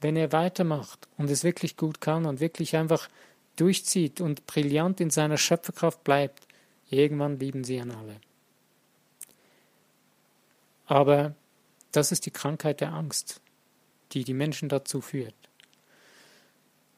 wenn 0.00 0.16
er 0.16 0.32
weitermacht 0.32 1.08
und 1.18 1.30
es 1.30 1.44
wirklich 1.44 1.76
gut 1.76 2.00
kann 2.00 2.24
und 2.24 2.40
wirklich 2.40 2.76
einfach 2.76 3.08
durchzieht 3.56 4.20
und 4.20 4.46
brillant 4.46 5.00
in 5.00 5.10
seiner 5.10 5.36
Schöpferkraft 5.36 6.04
bleibt, 6.04 6.46
irgendwann 6.88 7.38
lieben 7.38 7.64
sie 7.64 7.76
ihn 7.76 7.90
alle. 7.90 8.16
Aber 10.86 11.34
das 11.92 12.12
ist 12.12 12.26
die 12.26 12.30
Krankheit 12.30 12.80
der 12.80 12.92
Angst, 12.92 13.40
die 14.12 14.24
die 14.24 14.34
Menschen 14.34 14.68
dazu 14.68 15.00
führt. 15.00 15.34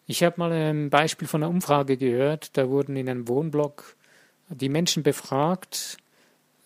Ich 0.07 0.23
habe 0.23 0.37
mal 0.39 0.53
ein 0.53 0.91
Beispiel 0.91 1.29
von 1.29 1.43
einer 1.43 1.51
Umfrage 1.51 1.97
gehört, 1.97 2.57
da 2.57 2.69
wurden 2.69 2.97
in 2.97 3.09
einem 3.09 3.29
Wohnblock 3.29 3.97
die 4.49 4.69
Menschen 4.69 5.03
befragt, 5.03 5.99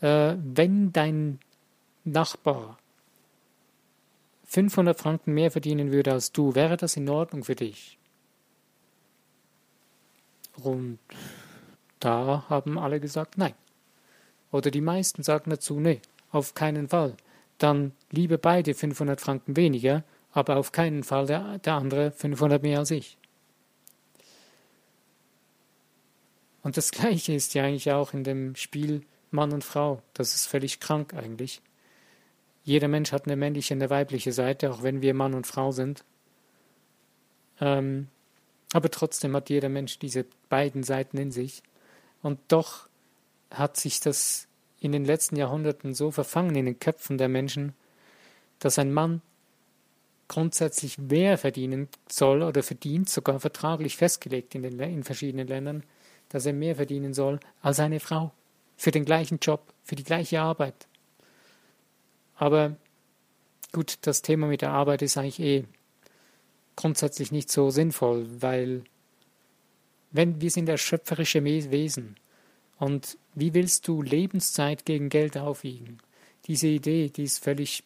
äh, 0.01 0.35
wenn 0.39 0.93
dein 0.93 1.39
Nachbar 2.05 2.79
500 4.45 4.99
Franken 4.99 5.33
mehr 5.33 5.51
verdienen 5.51 5.93
würde 5.93 6.13
als 6.13 6.33
du, 6.33 6.55
wäre 6.55 6.77
das 6.77 6.97
in 6.97 7.09
Ordnung 7.09 7.45
für 7.45 7.55
dich? 7.55 7.99
Und 10.63 10.99
da 12.01 12.45
haben 12.49 12.79
alle 12.79 13.01
gesagt, 13.01 13.39
nein. 13.39 13.55
Oder 14.51 14.71
die 14.71 14.83
meisten 14.83 15.23
sagen 15.23 15.51
dazu, 15.51 15.81
nee, 15.81 16.01
auf 16.31 16.55
keinen 16.55 16.89
Fall. 16.89 17.17
Dann 17.59 17.93
lieber 18.11 18.37
beide 18.37 18.75
500 18.75 19.21
Franken 19.21 19.57
weniger, 19.57 20.05
aber 20.33 20.57
auf 20.57 20.73
keinen 20.73 21.05
Fall 21.05 21.27
der, 21.27 21.59
der 21.59 21.75
andere 21.75 22.11
500 22.11 22.63
mehr 22.63 22.81
als 22.81 22.91
ich. 22.91 23.17
Und 26.63 26.77
das 26.77 26.91
Gleiche 26.91 27.35
ist 27.35 27.55
ja 27.55 27.65
eigentlich 27.65 27.91
auch 27.93 28.13
in 28.15 28.25
dem 28.25 28.55
Spiel 28.55 29.03
Mann 29.31 29.53
und 29.53 29.65
Frau. 29.65 30.03
Das 30.15 30.35
ist 30.35 30.47
völlig 30.47 30.81
krank 30.81 31.15
eigentlich. 31.15 31.61
Jeder 32.65 32.89
Mensch 32.89 33.13
hat 33.13 33.27
eine 33.27 33.37
männliche 33.37 33.75
und 33.75 33.83
eine 33.83 33.91
weibliche 33.91 34.33
Seite, 34.33 34.71
auch 34.71 34.83
wenn 34.83 35.03
wir 35.03 35.15
Mann 35.15 35.35
und 35.35 35.47
Frau 35.47 35.73
sind. 35.73 36.05
Ähm, 37.61 38.09
aber 38.73 38.91
trotzdem 38.91 39.35
hat 39.35 39.51
jeder 39.51 39.69
Mensch 39.69 39.99
diese 39.99 40.25
beiden 40.49 40.83
Seiten 40.83 41.19
in 41.19 41.33
sich. 41.33 41.63
Und 42.23 42.39
doch 42.49 42.89
hat 43.51 43.77
sich 43.77 44.01
das 44.01 44.47
in 44.81 44.93
den 44.93 45.05
letzten 45.05 45.37
Jahrhunderten 45.37 45.95
so 45.95 46.11
verfangen 46.11 46.55
in 46.55 46.67
den 46.67 46.79
Köpfen 46.79 47.19
der 47.19 47.29
Menschen, 47.29 47.75
dass 48.59 48.79
ein 48.79 48.93
Mann 48.93 49.23
grundsätzlich 50.29 50.99
mehr 50.99 51.37
verdienen 51.37 51.89
soll 52.09 52.43
oder 52.43 52.63
verdient, 52.63 53.11
sogar 53.11 53.39
vertraglich 53.41 53.97
festgelegt 53.97 54.55
in, 54.55 54.63
den, 54.63 54.79
in 54.81 55.05
verschiedenen 55.05 55.47
Ländern, 55.47 55.83
dass 56.33 56.47
er 56.47 56.55
mehr 56.55 56.77
verdienen 56.77 57.13
soll 57.13 57.39
als 57.61 57.79
eine 57.79 58.01
Frau 58.01 58.33
für 58.77 58.91
den 58.91 59.05
gleichen 59.05 59.39
Job, 59.41 59.73
für 59.85 59.97
die 59.97 60.05
gleiche 60.05 60.41
Arbeit. 60.41 60.89
Aber 62.37 62.77
gut, 63.71 63.99
das 64.03 64.23
Thema 64.23 64.47
mit 64.47 64.63
der 64.63 64.71
Arbeit 64.71 65.03
ist 65.03 65.17
eigentlich 65.19 65.41
eh 65.41 65.65
grundsätzlich 66.75 67.31
nicht 67.33 67.51
so 67.51 67.71
sinnvoll, 67.71 68.27
weil 68.41 68.83
wenn 70.11 70.41
wir 70.41 70.51
sind 70.51 70.69
erschöpferische 70.69 71.45
Wesen 71.45 72.17
und 72.79 73.19
wie 73.35 73.55
willst 73.55 73.87
du 73.87 74.03
Lebenszeit 74.03 74.85
gegen 74.85 75.11
Geld 75.11 75.37
aufwiegen? 75.37 75.99
Diese 76.47 76.67
Idee, 76.67 77.11
die 77.11 77.25
ist 77.25 77.45
völlig 77.45 77.85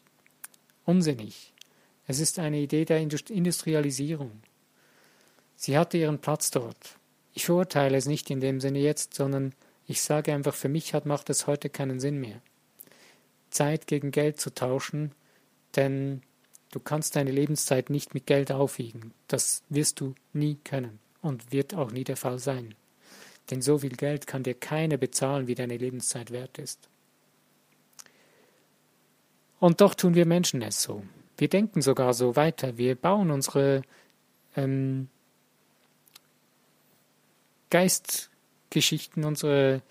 unsinnig. 0.85 1.53
Es 2.07 2.21
ist 2.21 2.39
eine 2.39 2.59
Idee 2.59 2.85
der 2.85 3.01
Industrialisierung. 3.01 4.31
Sie 5.57 5.77
hatte 5.77 5.99
ihren 5.99 6.21
Platz 6.21 6.51
dort. 6.51 6.97
Ich 7.37 7.45
verurteile 7.45 7.99
es 7.99 8.07
nicht 8.07 8.31
in 8.31 8.41
dem 8.41 8.63
Sinne 8.63 8.79
jetzt, 8.79 9.13
sondern 9.13 9.53
ich 9.87 10.01
sage 10.01 10.33
einfach, 10.33 10.55
für 10.55 10.71
mich 10.71 10.95
hat, 10.95 11.05
macht 11.05 11.29
es 11.29 11.47
heute 11.47 11.69
keinen 11.69 12.01
Sinn 12.01 12.19
mehr. 12.19 12.41
Zeit 13.51 13.87
gegen 13.87 14.11
Geld 14.11 14.41
zu 14.41 14.55
tauschen, 14.55 15.13
denn 15.77 16.23
du 16.71 16.81
kannst 16.81 17.15
deine 17.15 17.31
Lebenszeit 17.31 17.91
nicht 17.91 18.15
mit 18.15 18.27
Geld 18.27 18.51
aufwiegen. 18.53 19.13
Das 19.29 19.63
wirst 19.69 20.01
du 20.01 20.15
nie 20.33 20.57
können 20.65 20.99
und 21.21 21.53
wird 21.53 21.75
auch 21.75 21.91
nie 21.91 22.05
der 22.05 22.17
Fall 22.17 22.39
sein. 22.39 22.75
Denn 23.51 23.61
so 23.61 23.77
viel 23.77 23.97
Geld 23.97 24.27
kann 24.27 24.43
dir 24.43 24.55
keiner 24.55 24.97
bezahlen, 24.97 25.47
wie 25.47 25.55
deine 25.55 25.77
Lebenszeit 25.77 26.31
wert 26.31 26.57
ist. 26.57 26.89
Und 29.61 29.83
doch 29.83 29.95
tun 29.95 30.15
wir 30.15 30.25
Menschen 30.25 30.63
es 30.63 30.83
so. 30.83 31.03
Wir 31.37 31.49
denken 31.49 31.83
sogar 31.83 32.15
so 32.15 32.35
weiter. 32.35 32.79
Wir 32.79 32.95
bauen 32.95 33.31
unsere 33.31 33.83
ähm, 34.57 35.11
Geistgeschichten, 37.77 39.25
unsere 39.25 39.83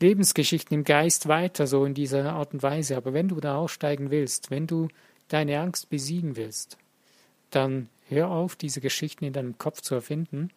Lebensgeschichten 0.00 0.74
im 0.74 0.84
Geist 0.84 1.28
weiter, 1.28 1.66
so 1.66 1.84
in 1.84 1.92
dieser 1.92 2.32
Art 2.32 2.54
und 2.54 2.62
Weise. 2.62 2.96
Aber 2.96 3.12
wenn 3.12 3.28
du 3.28 3.38
da 3.38 3.58
aussteigen 3.58 4.10
willst, 4.10 4.50
wenn 4.50 4.66
du 4.66 4.88
deine 5.28 5.60
Angst 5.60 5.90
besiegen 5.90 6.36
willst, 6.36 6.78
dann 7.50 7.90
hör 8.08 8.30
auf, 8.30 8.56
diese 8.56 8.80
Geschichten 8.80 9.26
in 9.26 9.34
deinem 9.34 9.58
Kopf 9.58 9.82
zu 9.82 9.94
erfinden. 9.94 10.48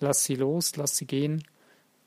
Lass 0.00 0.24
sie 0.24 0.34
los, 0.34 0.76
lass 0.76 0.98
sie 0.98 1.06
gehen. 1.06 1.44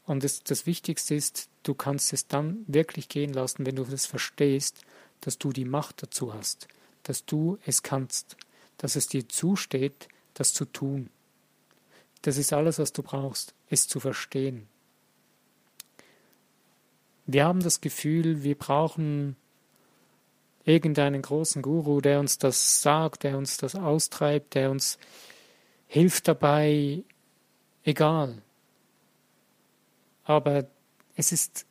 Und 0.06 0.24
das, 0.24 0.44
das 0.44 0.68
Wichtigste 0.68 1.16
ist, 1.16 1.50
du 1.64 1.74
kannst 1.74 2.14
es 2.14 2.28
dann 2.28 2.64
wirklich 2.68 3.10
gehen 3.10 3.34
lassen, 3.34 3.66
wenn 3.66 3.76
du 3.76 3.86
das 3.86 4.06
verstehst, 4.06 4.82
dass 5.22 5.40
du 5.40 5.52
die 5.52 5.66
Macht 5.66 6.04
dazu 6.04 6.32
hast, 6.32 6.68
dass 7.02 7.26
du 7.26 7.58
es 7.66 7.82
kannst, 7.82 8.38
dass 8.78 8.96
es 8.96 9.08
dir 9.08 9.28
zusteht, 9.28 10.10
das 10.36 10.54
zu 10.54 10.66
tun. 10.66 11.10
Das 12.24 12.38
ist 12.38 12.54
alles, 12.54 12.80
was 12.80 12.94
du 12.94 13.04
brauchst, 13.04 13.54
es 13.70 13.88
zu 13.88 14.00
verstehen. 14.00 14.68
Wir 17.26 17.46
haben 17.46 17.62
das 17.62 17.82
Gefühl, 17.82 18.44
wir 18.44 18.56
brauchen 18.58 19.36
irgendeinen 20.66 21.22
großen 21.22 21.62
Guru, 21.62 22.02
der 22.02 22.20
uns 22.20 22.38
das 22.38 22.82
sagt, 22.82 23.24
der 23.24 23.38
uns 23.38 23.58
das 23.58 23.76
austreibt, 23.76 24.56
der 24.56 24.72
uns 24.72 24.98
hilft 25.88 26.28
dabei, 26.28 27.04
egal. 27.84 28.42
Aber 30.24 30.66
es 31.16 31.34
ist, 31.34 31.66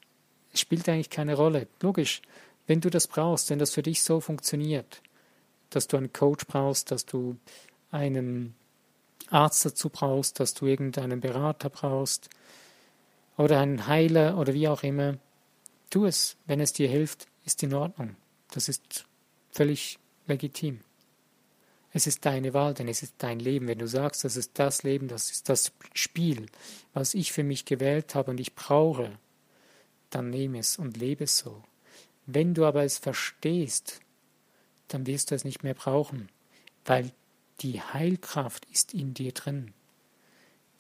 spielt 0.55 0.87
eigentlich 0.89 1.11
keine 1.11 1.35
Rolle. 1.35 1.67
Logisch, 1.81 2.21
wenn 2.67 2.83
du 2.83 2.91
das 2.91 3.07
brauchst, 3.07 3.49
wenn 3.49 3.59
das 3.59 3.73
für 3.73 3.83
dich 3.83 4.03
so 4.03 4.21
funktioniert, 4.21 5.01
dass 5.71 5.89
du 5.89 5.97
einen 5.97 6.13
Coach 6.13 6.47
brauchst, 6.47 6.91
dass 6.91 7.07
du 7.07 7.37
einen 7.91 8.55
Arzt 9.31 9.65
dazu 9.65 9.89
brauchst, 9.89 10.41
dass 10.41 10.55
du 10.55 10.67
irgendeinen 10.67 11.21
Berater 11.21 11.69
brauchst 11.69 12.31
oder 13.37 13.61
einen 13.61 13.87
Heiler 13.87 14.39
oder 14.39 14.55
wie 14.55 14.69
auch 14.69 14.83
immer, 14.83 15.19
tu 15.91 16.07
es. 16.07 16.37
Wenn 16.47 16.61
es 16.61 16.73
dir 16.73 16.89
hilft, 16.89 17.27
ist 17.45 17.63
in 17.63 17.75
Ordnung. 17.75 18.17
Das 18.51 18.69
ist 18.69 19.07
völlig 19.51 19.99
legitim. 20.27 20.81
Es 21.95 22.07
ist 22.07 22.25
deine 22.25 22.55
Wahl, 22.55 22.73
denn 22.75 22.89
es 22.89 23.03
ist 23.03 23.15
dein 23.19 23.39
Leben. 23.39 23.69
Wenn 23.69 23.79
du 23.79 23.87
sagst, 23.87 24.25
das 24.25 24.37
ist 24.37 24.53
das 24.55 24.83
Leben, 24.83 25.09
das 25.09 25.31
ist 25.31 25.49
das 25.49 25.73
Spiel, 25.93 26.47
was 26.95 27.15
ich 27.15 27.33
für 27.33 27.45
mich 27.45 27.67
gewählt 27.67 28.15
habe 28.15 28.31
und 28.31 28.41
ich 28.41 28.55
brauche, 28.55 29.19
dann 30.09 30.31
nehme 30.31 30.59
es 30.59 30.79
und 30.79 30.97
lebe 30.97 31.25
es 31.25 31.39
so. 31.39 31.63
Wenn 32.27 32.55
du 32.55 32.65
aber 32.65 32.85
es 32.85 32.99
verstehst, 32.99 34.01
dann 34.89 35.07
wirst 35.07 35.31
du 35.31 35.35
es 35.35 35.45
nicht 35.45 35.63
mehr 35.63 35.75
brauchen, 35.75 36.29
weil 36.85 37.13
die 37.61 37.81
Heilkraft 37.81 38.65
ist 38.73 38.95
in 38.95 39.15
dir 39.15 39.33
drin. 39.33 39.73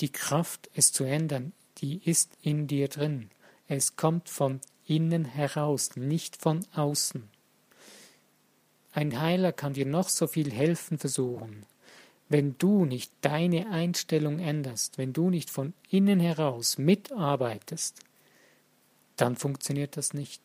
Die 0.01 0.11
Kraft, 0.11 0.71
es 0.75 0.93
zu 0.93 1.05
ändern, 1.05 1.53
die 1.79 2.01
ist 2.05 2.37
in 2.43 2.67
dir 2.67 2.89
drin. 2.89 3.31
Es 3.69 3.97
kommt 3.97 4.29
von 4.29 4.61
innen 4.87 5.25
heraus, 5.25 5.97
nicht 5.97 6.37
von 6.37 6.67
außen. 6.75 7.29
Ein 8.93 9.21
Heiler 9.21 9.53
kann 9.53 9.73
dir 9.73 9.87
noch 9.87 10.09
so 10.09 10.27
viel 10.27 10.53
helfen 10.53 10.99
versuchen. 10.99 11.65
Wenn 12.29 12.57
du 12.59 12.85
nicht 12.85 13.13
deine 13.21 13.71
Einstellung 13.71 14.39
änderst, 14.39 14.99
wenn 14.99 15.13
du 15.13 15.31
nicht 15.31 15.51
von 15.51 15.75
innen 15.89 16.21
heraus 16.21 16.79
mitarbeitest, 16.79 18.01
dann 19.17 19.37
funktioniert 19.37 19.97
das 19.97 20.15
nicht. 20.15 20.43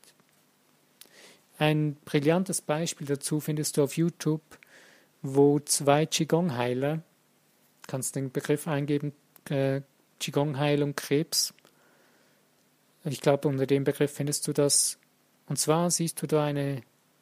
Ein 1.57 1.95
brillantes 2.05 2.61
Beispiel 2.61 3.07
dazu 3.07 3.39
findest 3.39 3.77
du 3.77 3.83
auf 3.83 3.97
YouTube, 3.97 4.41
wo 5.21 5.60
zwei 5.60 6.06
Qigong-Heiler, 6.06 7.01
kannst 7.88 8.15
den 8.15 8.32
Begriff 8.32 8.67
eingeben, 8.67 9.13
äh, 9.49 9.82
Qigong-Heilung 10.19 10.95
Krebs. 10.95 11.53
Ich 13.03 13.21
glaube, 13.21 13.47
unter 13.47 13.65
dem 13.65 13.84
Begriff 13.84 14.13
findest 14.13 14.47
du 14.47 14.53
das. 14.53 14.99
Und 15.47 15.58
zwar 15.58 15.89
siehst 15.91 16.21
du 16.21 16.27
da 16.27 16.43
eine 16.43 16.82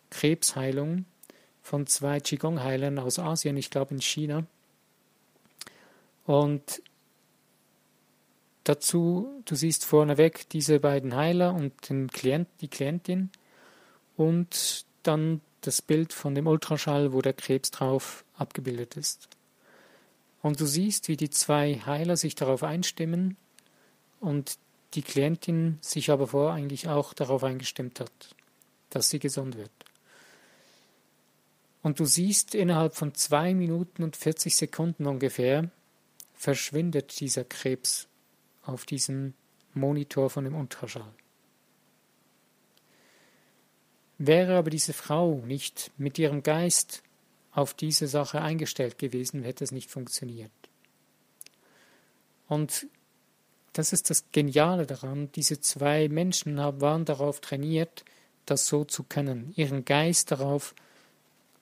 Krebsheilung 0.10 1.06
von 1.62 1.88
zwei 1.88 2.20
Qigong-Heilern 2.20 3.00
aus 3.00 3.20
Asien, 3.20 3.58
ich 3.58 3.70
glaube 3.70 3.94
in 3.94 4.02
China. 4.02 4.46
Und 6.26 6.82
dazu, 8.64 9.42
du 9.46 9.56
siehst 9.56 9.86
vorneweg 9.86 10.50
diese 10.50 10.80
beiden 10.80 11.16
Heiler 11.16 11.54
und 11.54 11.90
den 11.90 12.10
Klient, 12.10 12.48
die 12.62 12.68
Klientin 12.68 13.30
und 14.18 14.86
dann 15.04 15.42
das 15.68 15.82
Bild 15.82 16.14
von 16.14 16.36
dem 16.36 16.48
Ultraschall, 16.48 17.14
wo 17.14 17.22
der 17.22 17.34
Krebs 17.34 17.72
drauf 17.72 18.24
abgebildet 18.38 18.98
ist. 18.98 19.30
Und 20.42 20.60
du 20.60 20.66
siehst, 20.66 21.08
wie 21.08 21.18
die 21.18 21.30
zwei 21.30 21.82
Heiler 21.86 22.18
sich 22.18 22.36
darauf 22.36 22.64
einstimmen 22.64 23.38
und 24.20 24.58
die 24.94 25.02
Klientin 25.02 25.78
sich 25.82 26.12
aber 26.12 26.28
vorher 26.28 26.56
eigentlich 26.56 26.88
auch 26.88 27.14
darauf 27.14 27.44
eingestimmt 27.44 28.00
hat, 28.00 28.36
dass 28.90 29.10
sie 29.10 29.20
gesund 29.20 29.58
wird. 29.58 29.72
Und 31.82 32.00
du 32.00 32.06
siehst, 32.06 32.56
innerhalb 32.56 32.96
von 32.96 33.14
zwei 33.14 33.54
Minuten 33.54 34.04
und 34.04 34.16
40 34.16 34.56
Sekunden 34.56 35.06
ungefähr 35.06 35.70
verschwindet 36.34 37.20
dieser 37.20 37.44
Krebs 37.44 38.08
auf 38.64 38.86
diesem 38.86 39.34
Monitor 39.74 40.30
von 40.30 40.46
dem 40.46 40.56
Ultraschall. 40.56 41.14
Wäre 44.18 44.58
aber 44.58 44.70
diese 44.70 44.94
Frau 44.94 45.42
nicht 45.46 45.92
mit 45.98 46.18
ihrem 46.18 46.44
Geist 46.44 47.04
auf 47.52 47.74
diese 47.74 48.08
Sache 48.08 48.42
eingestellt 48.42 48.98
gewesen, 48.98 49.44
hätte 49.44 49.64
es 49.64 49.72
nicht 49.72 49.90
funktioniert. 49.90 50.52
Und 52.48 52.88
das 53.74 53.92
ist 53.92 54.10
das 54.10 54.26
Geniale 54.32 54.86
daran, 54.86 55.32
diese 55.34 55.60
zwei 55.60 56.08
Menschen 56.08 56.58
waren 56.58 57.06
darauf 57.06 57.42
trainiert, 57.42 58.06
das 58.46 58.68
so 58.68 58.86
zu 58.86 59.04
können, 59.04 59.54
ihren 59.56 59.84
Geist 59.84 60.32
darauf 60.32 60.76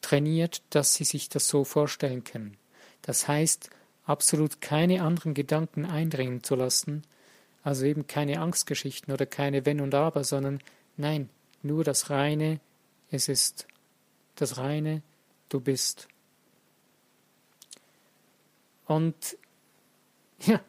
trainiert, 0.02 0.62
dass 0.70 0.94
sie 0.94 1.06
sich 1.06 1.30
das 1.30 1.48
so 1.48 1.64
vorstellen 1.64 2.24
können. 2.24 2.58
Das 3.02 3.28
heißt, 3.28 3.70
absolut 4.06 4.62
keine 4.62 5.02
anderen 5.02 5.34
Gedanken 5.34 5.86
eindringen 5.86 6.44
zu 6.44 6.56
lassen, 6.56 7.04
also 7.64 7.86
eben 7.86 8.08
keine 8.08 8.42
Angstgeschichten 8.42 9.14
oder 9.14 9.26
keine 9.26 9.66
Wenn 9.66 9.82
und 9.82 9.96
Aber, 9.96 10.24
sondern 10.24 10.60
nein, 10.98 11.30
nur 11.64 11.84
das 11.84 12.10
Reine, 12.10 12.60
es 13.10 13.30
ist 13.30 13.68
das 14.36 14.58
Reine, 14.58 15.02
du 15.50 15.60
bist. 15.60 16.08
Und 18.86 19.16
ja, 20.46 20.60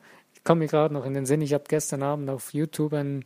komme 0.45 0.61
mir 0.61 0.69
gerade 0.69 0.95
noch 0.95 1.05
in 1.05 1.15
den 1.15 1.27
Sinn, 1.27 1.41
ich 1.41 1.55
habe 1.55 1.65
gestern 1.67 2.03
Abend 2.03 2.31
auf 2.31 2.53
YouTube 2.53 2.93
einen 2.93 3.25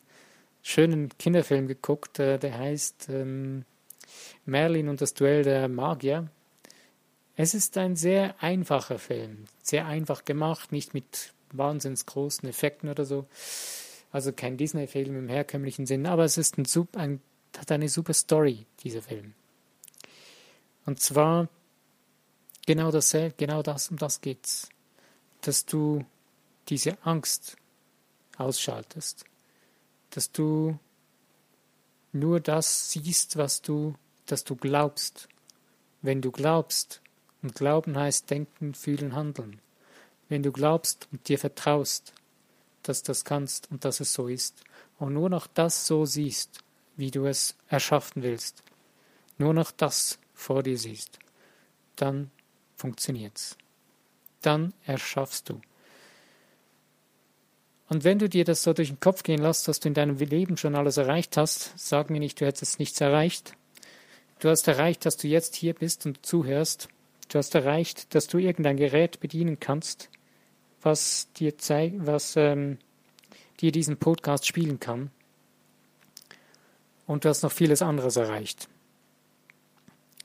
schönen 0.63 1.11
Kinderfilm 1.19 1.67
geguckt, 1.67 2.19
äh, 2.19 2.39
der 2.39 2.57
heißt 2.57 3.09
ähm, 3.11 3.65
Merlin 4.47 4.89
und 4.89 5.01
das 5.01 5.15
Duell 5.15 5.43
der 5.43 5.69
Magier. 5.69 6.29
Es 7.37 7.55
ist 7.55 7.77
ein 7.77 7.97
sehr 7.97 8.43
einfacher 8.43 8.99
Film, 8.99 9.45
sehr 9.63 9.87
einfach 9.87 10.25
gemacht, 10.25 10.73
nicht 10.73 10.95
mit 10.95 11.33
wahnsinns 11.53 12.07
großen 12.07 12.49
Effekten 12.49 12.89
oder 12.89 13.05
so. 13.05 13.27
Also 14.11 14.33
kein 14.33 14.57
Disney-Film 14.57 15.17
im 15.17 15.29
herkömmlichen 15.29 15.87
Sinn, 15.87 16.07
aber 16.07 16.25
es 16.25 16.39
ist 16.39 16.59
ein, 16.59 16.67
ein, 16.97 17.21
hat 17.57 17.71
eine 17.71 17.89
super 17.89 18.13
Story, 18.13 18.67
dieser 18.83 19.03
Film. 19.03 19.35
Und 20.85 21.01
zwar 21.01 21.49
genau 22.67 22.91
das, 22.91 23.17
genau 23.37 23.63
das, 23.63 23.91
um 23.91 23.97
das 23.97 24.21
geht's. 24.21 24.69
Dass 25.41 25.65
du 25.65 26.05
diese 26.69 26.99
Angst 27.05 27.57
ausschaltest. 28.37 29.25
Dass 30.11 30.33
du 30.33 30.79
nur 32.13 32.41
das 32.41 32.91
siehst, 32.91 33.37
was 33.37 33.63
du, 33.63 33.95
dass 34.27 34.45
du 34.45 34.57
glaubst. 34.57 35.29
Wenn 36.03 36.21
du 36.21 36.31
glaubst, 36.31 37.01
und 37.43 37.55
Glauben 37.55 37.97
heißt 37.97 38.31
denken, 38.31 38.75
fühlen, 38.75 39.15
handeln. 39.15 39.61
Wenn 40.29 40.43
du 40.43 40.53
glaubst 40.53 41.09
und 41.13 41.29
dir 41.29 41.39
vertraust, 41.39 42.13
dass 42.83 43.03
das 43.03 43.25
kannst 43.25 43.71
und 43.71 43.85
dass 43.85 44.01
es 44.01 44.13
so 44.13 44.29
ist, 44.29 44.63
und 44.99 45.15
nur 45.15 45.31
noch 45.31 45.47
das 45.47 45.87
so 45.87 46.05
siehst, 46.05 46.65
wie 46.99 47.11
du 47.11 47.25
es 47.25 47.57
erschaffen 47.69 48.23
willst, 48.23 48.63
nur 49.39 49.55
noch 49.55 49.71
das 49.71 50.19
vor 50.35 50.63
dir 50.63 50.77
siehst, 50.77 51.19
dann 51.97 52.31
funktioniert's. 52.77 53.57
Dann 54.43 54.75
erschaffst 54.85 55.49
du. 55.49 55.61
Und 57.89 58.05
wenn 58.05 58.19
du 58.19 58.29
dir 58.29 58.45
das 58.45 58.63
so 58.63 58.73
durch 58.73 58.89
den 58.89 59.01
Kopf 59.01 59.23
gehen 59.23 59.41
lässt, 59.41 59.67
dass 59.67 59.81
du 59.81 59.89
in 59.89 59.95
deinem 59.95 60.17
Leben 60.19 60.57
schon 60.57 60.75
alles 60.75 60.99
erreicht 60.99 61.37
hast, 61.37 61.73
sag 61.79 62.11
mir 62.11 62.21
nicht, 62.21 62.41
du 62.41 62.47
hättest 62.47 62.79
nichts 62.79 63.01
erreicht. 63.01 63.55
Du 64.41 64.51
hast 64.51 64.69
erreicht, 64.69 65.07
dass 65.07 65.17
du 65.17 65.27
jetzt 65.27 65.57
hier 65.57 65.75
bist 65.75 66.05
und 66.05 66.25
zuhörst. 66.25 66.89
Du 67.29 67.39
hast 67.39 67.55
erreicht, 67.55 68.15
dass 68.15 68.27
du 68.27 68.39
irgendein 68.39 68.77
Gerät 68.77 69.21
bedienen 69.21 69.59
kannst, 69.59 70.11
was 70.83 71.33
dir 71.33 71.59
zeigt, 71.59 72.07
was 72.07 72.37
ähm, 72.37 72.79
dir 73.61 73.73
diesen 73.73 73.97
Podcast 73.97 74.47
spielen 74.47 74.81
kann. 74.81 75.11
Und 77.09 77.25
du 77.25 77.31
hast 77.31 77.43
noch 77.43 77.51
vieles 77.51 77.81
anderes 77.81 78.17
erreicht. 78.17 78.69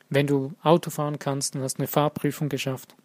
Wenn 0.09 0.27
du 0.27 0.53
Auto 0.61 0.91
fahren 0.91 1.17
kannst 1.17 1.55
und 1.55 1.63
hast 1.63 1.79
eine 1.79 1.87
Fahrprüfung 1.87 2.49
geschafft, 2.49 2.95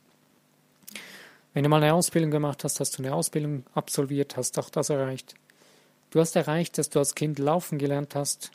wenn 1.55 1.63
du 1.63 1.71
mal 1.71 1.83
eine 1.83 1.95
Ausbildung 1.95 2.33
gemacht 2.33 2.65
hast, 2.65 2.81
hast 2.81 2.99
du 2.99 3.03
eine 3.03 3.15
Ausbildung 3.15 3.65
absolviert, 3.75 4.37
hast 4.37 4.59
auch 4.59 4.69
das 4.69 4.91
erreicht. 4.91 5.35
Du 6.11 6.19
hast 6.19 6.35
erreicht, 6.35 6.77
dass 6.77 6.91
du 6.91 6.99
als 6.99 7.15
Kind 7.15 7.39
laufen 7.39 7.79
gelernt 7.79 8.17
hast. 8.17 8.51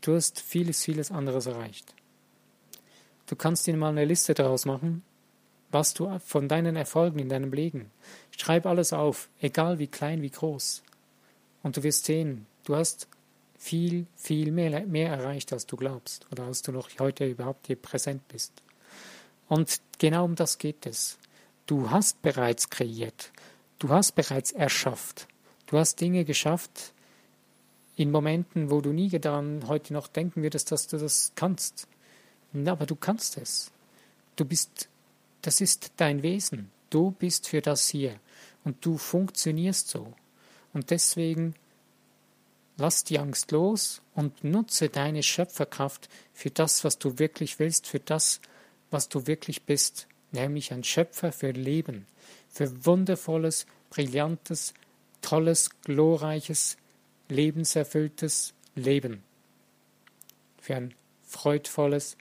Du 0.00 0.14
hast 0.14 0.40
vieles, 0.40 0.84
vieles 0.84 1.10
anderes 1.10 1.46
erreicht. 1.46 1.92
Du 3.26 3.34
kannst 3.34 3.66
dir 3.66 3.76
mal 3.76 3.88
eine 3.88 4.04
Liste 4.04 4.32
daraus 4.32 4.64
machen, 4.64 5.02
was 5.72 5.92
du 5.92 6.20
von 6.20 6.48
deinen 6.48 6.76
Erfolgen 6.76 7.18
in 7.18 7.28
deinem 7.28 7.52
Leben. 7.52 7.90
Schreib 8.30 8.64
alles 8.64 8.92
auf, 8.92 9.28
egal 9.40 9.80
wie 9.80 9.88
klein, 9.88 10.22
wie 10.22 10.30
groß. 10.30 10.84
Und 11.64 11.76
du 11.76 11.82
wirst 11.82 12.04
sehen, 12.04 12.46
du 12.64 12.76
hast 12.76 13.08
viel, 13.66 14.06
viel 14.14 14.52
mehr, 14.52 14.86
mehr 14.86 15.10
erreicht, 15.10 15.52
als 15.52 15.66
du 15.66 15.76
glaubst 15.76 16.24
oder 16.30 16.44
als 16.44 16.62
du 16.62 16.70
noch 16.70 16.88
heute 17.00 17.26
überhaupt 17.26 17.66
hier 17.66 17.74
präsent 17.74 18.26
bist. 18.28 18.52
Und 19.48 19.80
genau 19.98 20.24
um 20.24 20.36
das 20.36 20.58
geht 20.58 20.86
es. 20.86 21.18
Du 21.66 21.90
hast 21.90 22.22
bereits 22.22 22.70
kreiert. 22.70 23.32
Du 23.80 23.88
hast 23.88 24.12
bereits 24.12 24.52
erschafft. 24.52 25.26
Du 25.66 25.78
hast 25.78 26.00
Dinge 26.00 26.24
geschafft 26.24 26.92
in 27.96 28.12
Momenten, 28.12 28.70
wo 28.70 28.80
du 28.80 28.92
nie 28.92 29.08
daran 29.08 29.66
heute 29.66 29.92
noch 29.92 30.06
denken 30.06 30.42
würdest, 30.42 30.70
dass 30.70 30.86
du 30.86 30.96
das 30.96 31.32
kannst. 31.34 31.88
Aber 32.54 32.86
du 32.86 32.94
kannst 32.94 33.36
es. 33.36 33.72
Du 34.36 34.44
bist, 34.44 34.88
das 35.42 35.60
ist 35.60 35.90
dein 35.96 36.22
Wesen. 36.22 36.70
Du 36.88 37.10
bist 37.10 37.48
für 37.48 37.62
das 37.62 37.88
hier. 37.88 38.20
Und 38.62 38.86
du 38.86 38.96
funktionierst 38.96 39.88
so. 39.88 40.14
Und 40.72 40.90
deswegen 40.90 41.56
lass 42.76 43.04
die 43.04 43.18
Angst 43.18 43.52
los 43.52 44.02
und 44.14 44.44
nutze 44.44 44.88
deine 44.88 45.22
Schöpferkraft 45.22 46.08
für 46.32 46.50
das, 46.50 46.84
was 46.84 46.98
du 46.98 47.18
wirklich 47.18 47.58
willst, 47.58 47.86
für 47.86 48.00
das, 48.00 48.40
was 48.90 49.08
du 49.08 49.26
wirklich 49.26 49.62
bist 49.62 50.06
nämlich 50.32 50.72
ein 50.72 50.84
Schöpfer 50.84 51.32
für 51.32 51.50
Leben, 51.50 52.06
für 52.48 52.86
wundervolles, 52.86 53.66
brillantes, 53.90 54.74
tolles, 55.22 55.70
glorreiches, 55.82 56.76
lebenserfülltes 57.28 58.54
Leben, 58.74 59.22
für 60.60 60.76
ein 60.76 60.94
freudvolles, 61.24 62.16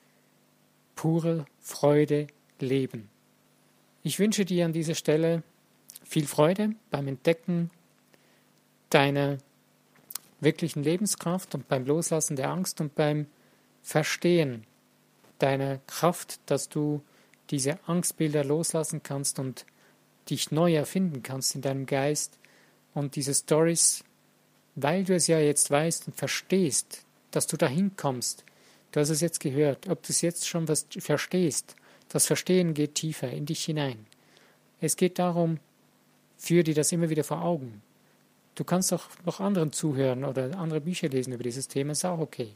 pure 0.95 1.45
Freude 1.61 2.27
Leben. 2.59 3.09
Ich 4.03 4.19
wünsche 4.19 4.45
dir 4.45 4.65
an 4.65 4.73
dieser 4.73 4.95
Stelle 4.95 5.43
viel 6.03 6.27
Freude 6.27 6.75
beim 6.89 7.07
Entdecken 7.07 7.69
deiner 8.89 9.37
wirklichen 10.45 10.83
Lebenskraft 10.83 11.53
und 11.53 11.67
beim 11.67 11.85
Loslassen 11.85 12.37
der 12.37 12.49
Angst 12.49 12.79
und 12.79 12.95
beim 12.95 13.27
Verstehen 13.81 14.65
deiner 15.39 15.79
Kraft, 15.87 16.39
dass 16.45 16.69
du 16.69 17.01
diese 17.49 17.77
Angstbilder 17.87 18.43
loslassen 18.43 19.03
kannst 19.03 19.37
und 19.37 19.65
dich 20.29 20.51
neu 20.51 20.73
erfinden 20.73 21.21
kannst 21.21 21.55
in 21.55 21.61
deinem 21.61 21.85
Geist 21.85 22.39
und 22.93 23.15
diese 23.15 23.33
Stories, 23.33 24.03
weil 24.75 25.03
du 25.03 25.13
es 25.13 25.27
ja 25.27 25.39
jetzt 25.39 25.69
weißt 25.69 26.07
und 26.07 26.15
verstehst, 26.15 27.05
dass 27.31 27.47
du 27.47 27.57
dahin 27.57 27.95
kommst. 27.95 28.43
Du 28.91 28.99
hast 28.99 29.09
es 29.09 29.21
jetzt 29.21 29.39
gehört, 29.39 29.89
ob 29.89 30.01
du 30.03 30.09
es 30.09 30.21
jetzt 30.21 30.47
schon 30.47 30.67
was 30.67 30.87
verstehst. 30.97 31.75
Das 32.09 32.25
Verstehen 32.25 32.73
geht 32.73 32.95
tiefer 32.95 33.29
in 33.29 33.45
dich 33.45 33.65
hinein. 33.65 34.05
Es 34.79 34.95
geht 34.95 35.19
darum, 35.19 35.59
führ 36.37 36.63
dir 36.63 36.73
das 36.73 36.91
immer 36.91 37.09
wieder 37.09 37.23
vor 37.23 37.41
Augen. 37.41 37.81
Du 38.55 38.63
kannst 38.63 38.93
auch 38.93 39.03
noch 39.25 39.39
anderen 39.39 39.73
zuhören 39.73 40.23
oder 40.23 40.57
andere 40.57 40.81
Bücher 40.81 41.09
lesen 41.09 41.33
über 41.33 41.43
dieses 41.43 41.67
Thema, 41.67 41.91
ist 41.91 42.05
auch 42.05 42.19
okay. 42.19 42.53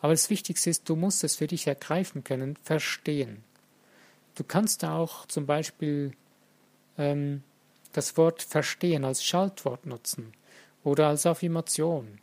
Aber 0.00 0.12
das 0.12 0.30
Wichtigste 0.30 0.70
ist, 0.70 0.88
du 0.88 0.96
musst 0.96 1.24
es 1.24 1.36
für 1.36 1.46
dich 1.46 1.66
ergreifen 1.66 2.24
können, 2.24 2.56
verstehen. 2.62 3.44
Du 4.34 4.44
kannst 4.44 4.84
auch 4.84 5.26
zum 5.26 5.46
Beispiel 5.46 6.12
ähm, 6.96 7.42
das 7.92 8.16
Wort 8.16 8.42
verstehen 8.42 9.04
als 9.04 9.24
Schaltwort 9.24 9.86
nutzen 9.86 10.32
oder 10.84 11.08
als 11.08 11.26
Affirmation. 11.26 12.18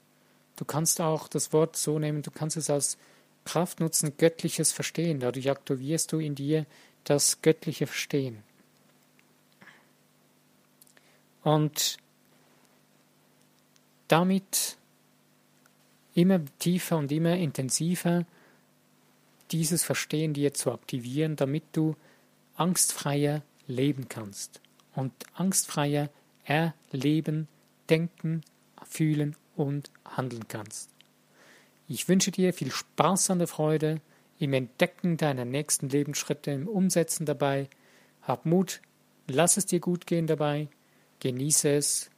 Du 0.56 0.66
kannst 0.66 1.00
auch 1.00 1.28
das 1.28 1.54
Wort 1.54 1.76
so 1.76 2.00
nehmen, 2.00 2.22
du 2.22 2.32
kannst 2.32 2.58
es 2.58 2.70
als 2.70 2.98
Kraft 3.46 3.80
nutzen, 3.80 4.18
göttliches 4.18 4.72
Verstehen. 4.72 5.20
Dadurch 5.20 5.50
aktivierst 5.50 6.12
du 6.12 6.20
in 6.20 6.36
dir 6.36 6.66
das 7.04 7.42
göttliche 7.42 7.88
Verstehen. 7.88 8.44
Und 11.44 11.98
damit 14.10 14.78
immer 16.14 16.42
tiefer 16.60 16.98
und 16.98 17.12
immer 17.12 17.38
intensiver 17.38 18.26
dieses 19.52 19.84
Verstehen 19.84 20.34
dir 20.34 20.54
zu 20.54 20.72
aktivieren, 20.72 21.38
damit 21.38 21.64
du 21.72 21.96
angstfreier 22.56 23.42
leben 23.68 24.10
kannst 24.10 24.60
und 24.96 25.14
angstfreier 25.34 26.10
erleben, 26.44 27.48
denken, 27.90 28.42
fühlen 28.88 29.36
und 29.56 29.92
handeln 30.06 30.48
kannst. 30.48 30.90
Ich 31.88 32.08
wünsche 32.08 32.32
dir 32.32 32.54
viel 32.54 32.72
Spaß 32.72 33.30
an 33.32 33.40
der 33.40 33.48
Freude, 33.48 34.02
im 34.40 34.54
Entdecken 34.54 35.18
deiner 35.18 35.46
nächsten 35.46 35.90
Lebensschritte, 35.90 36.52
im 36.52 36.68
Umsetzen 36.68 37.26
dabei. 37.26 37.68
Hab 38.22 38.46
Mut, 38.46 38.82
lass 39.28 39.58
es 39.58 39.66
dir 39.66 39.80
gut 39.80 40.08
gehen 40.08 40.28
dabei, 40.28 40.68
genieße 41.20 41.70
es. 41.70 42.10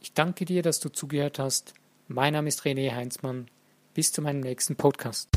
Ich 0.00 0.14
danke 0.14 0.46
dir, 0.46 0.62
dass 0.62 0.80
du 0.80 0.88
zugehört 0.88 1.38
hast. 1.38 1.74
Mein 2.08 2.32
Name 2.32 2.48
ist 2.48 2.62
René 2.62 2.94
Heinzmann. 2.94 3.50
Bis 3.92 4.12
zu 4.12 4.22
meinem 4.22 4.40
nächsten 4.40 4.76
Podcast. 4.76 5.28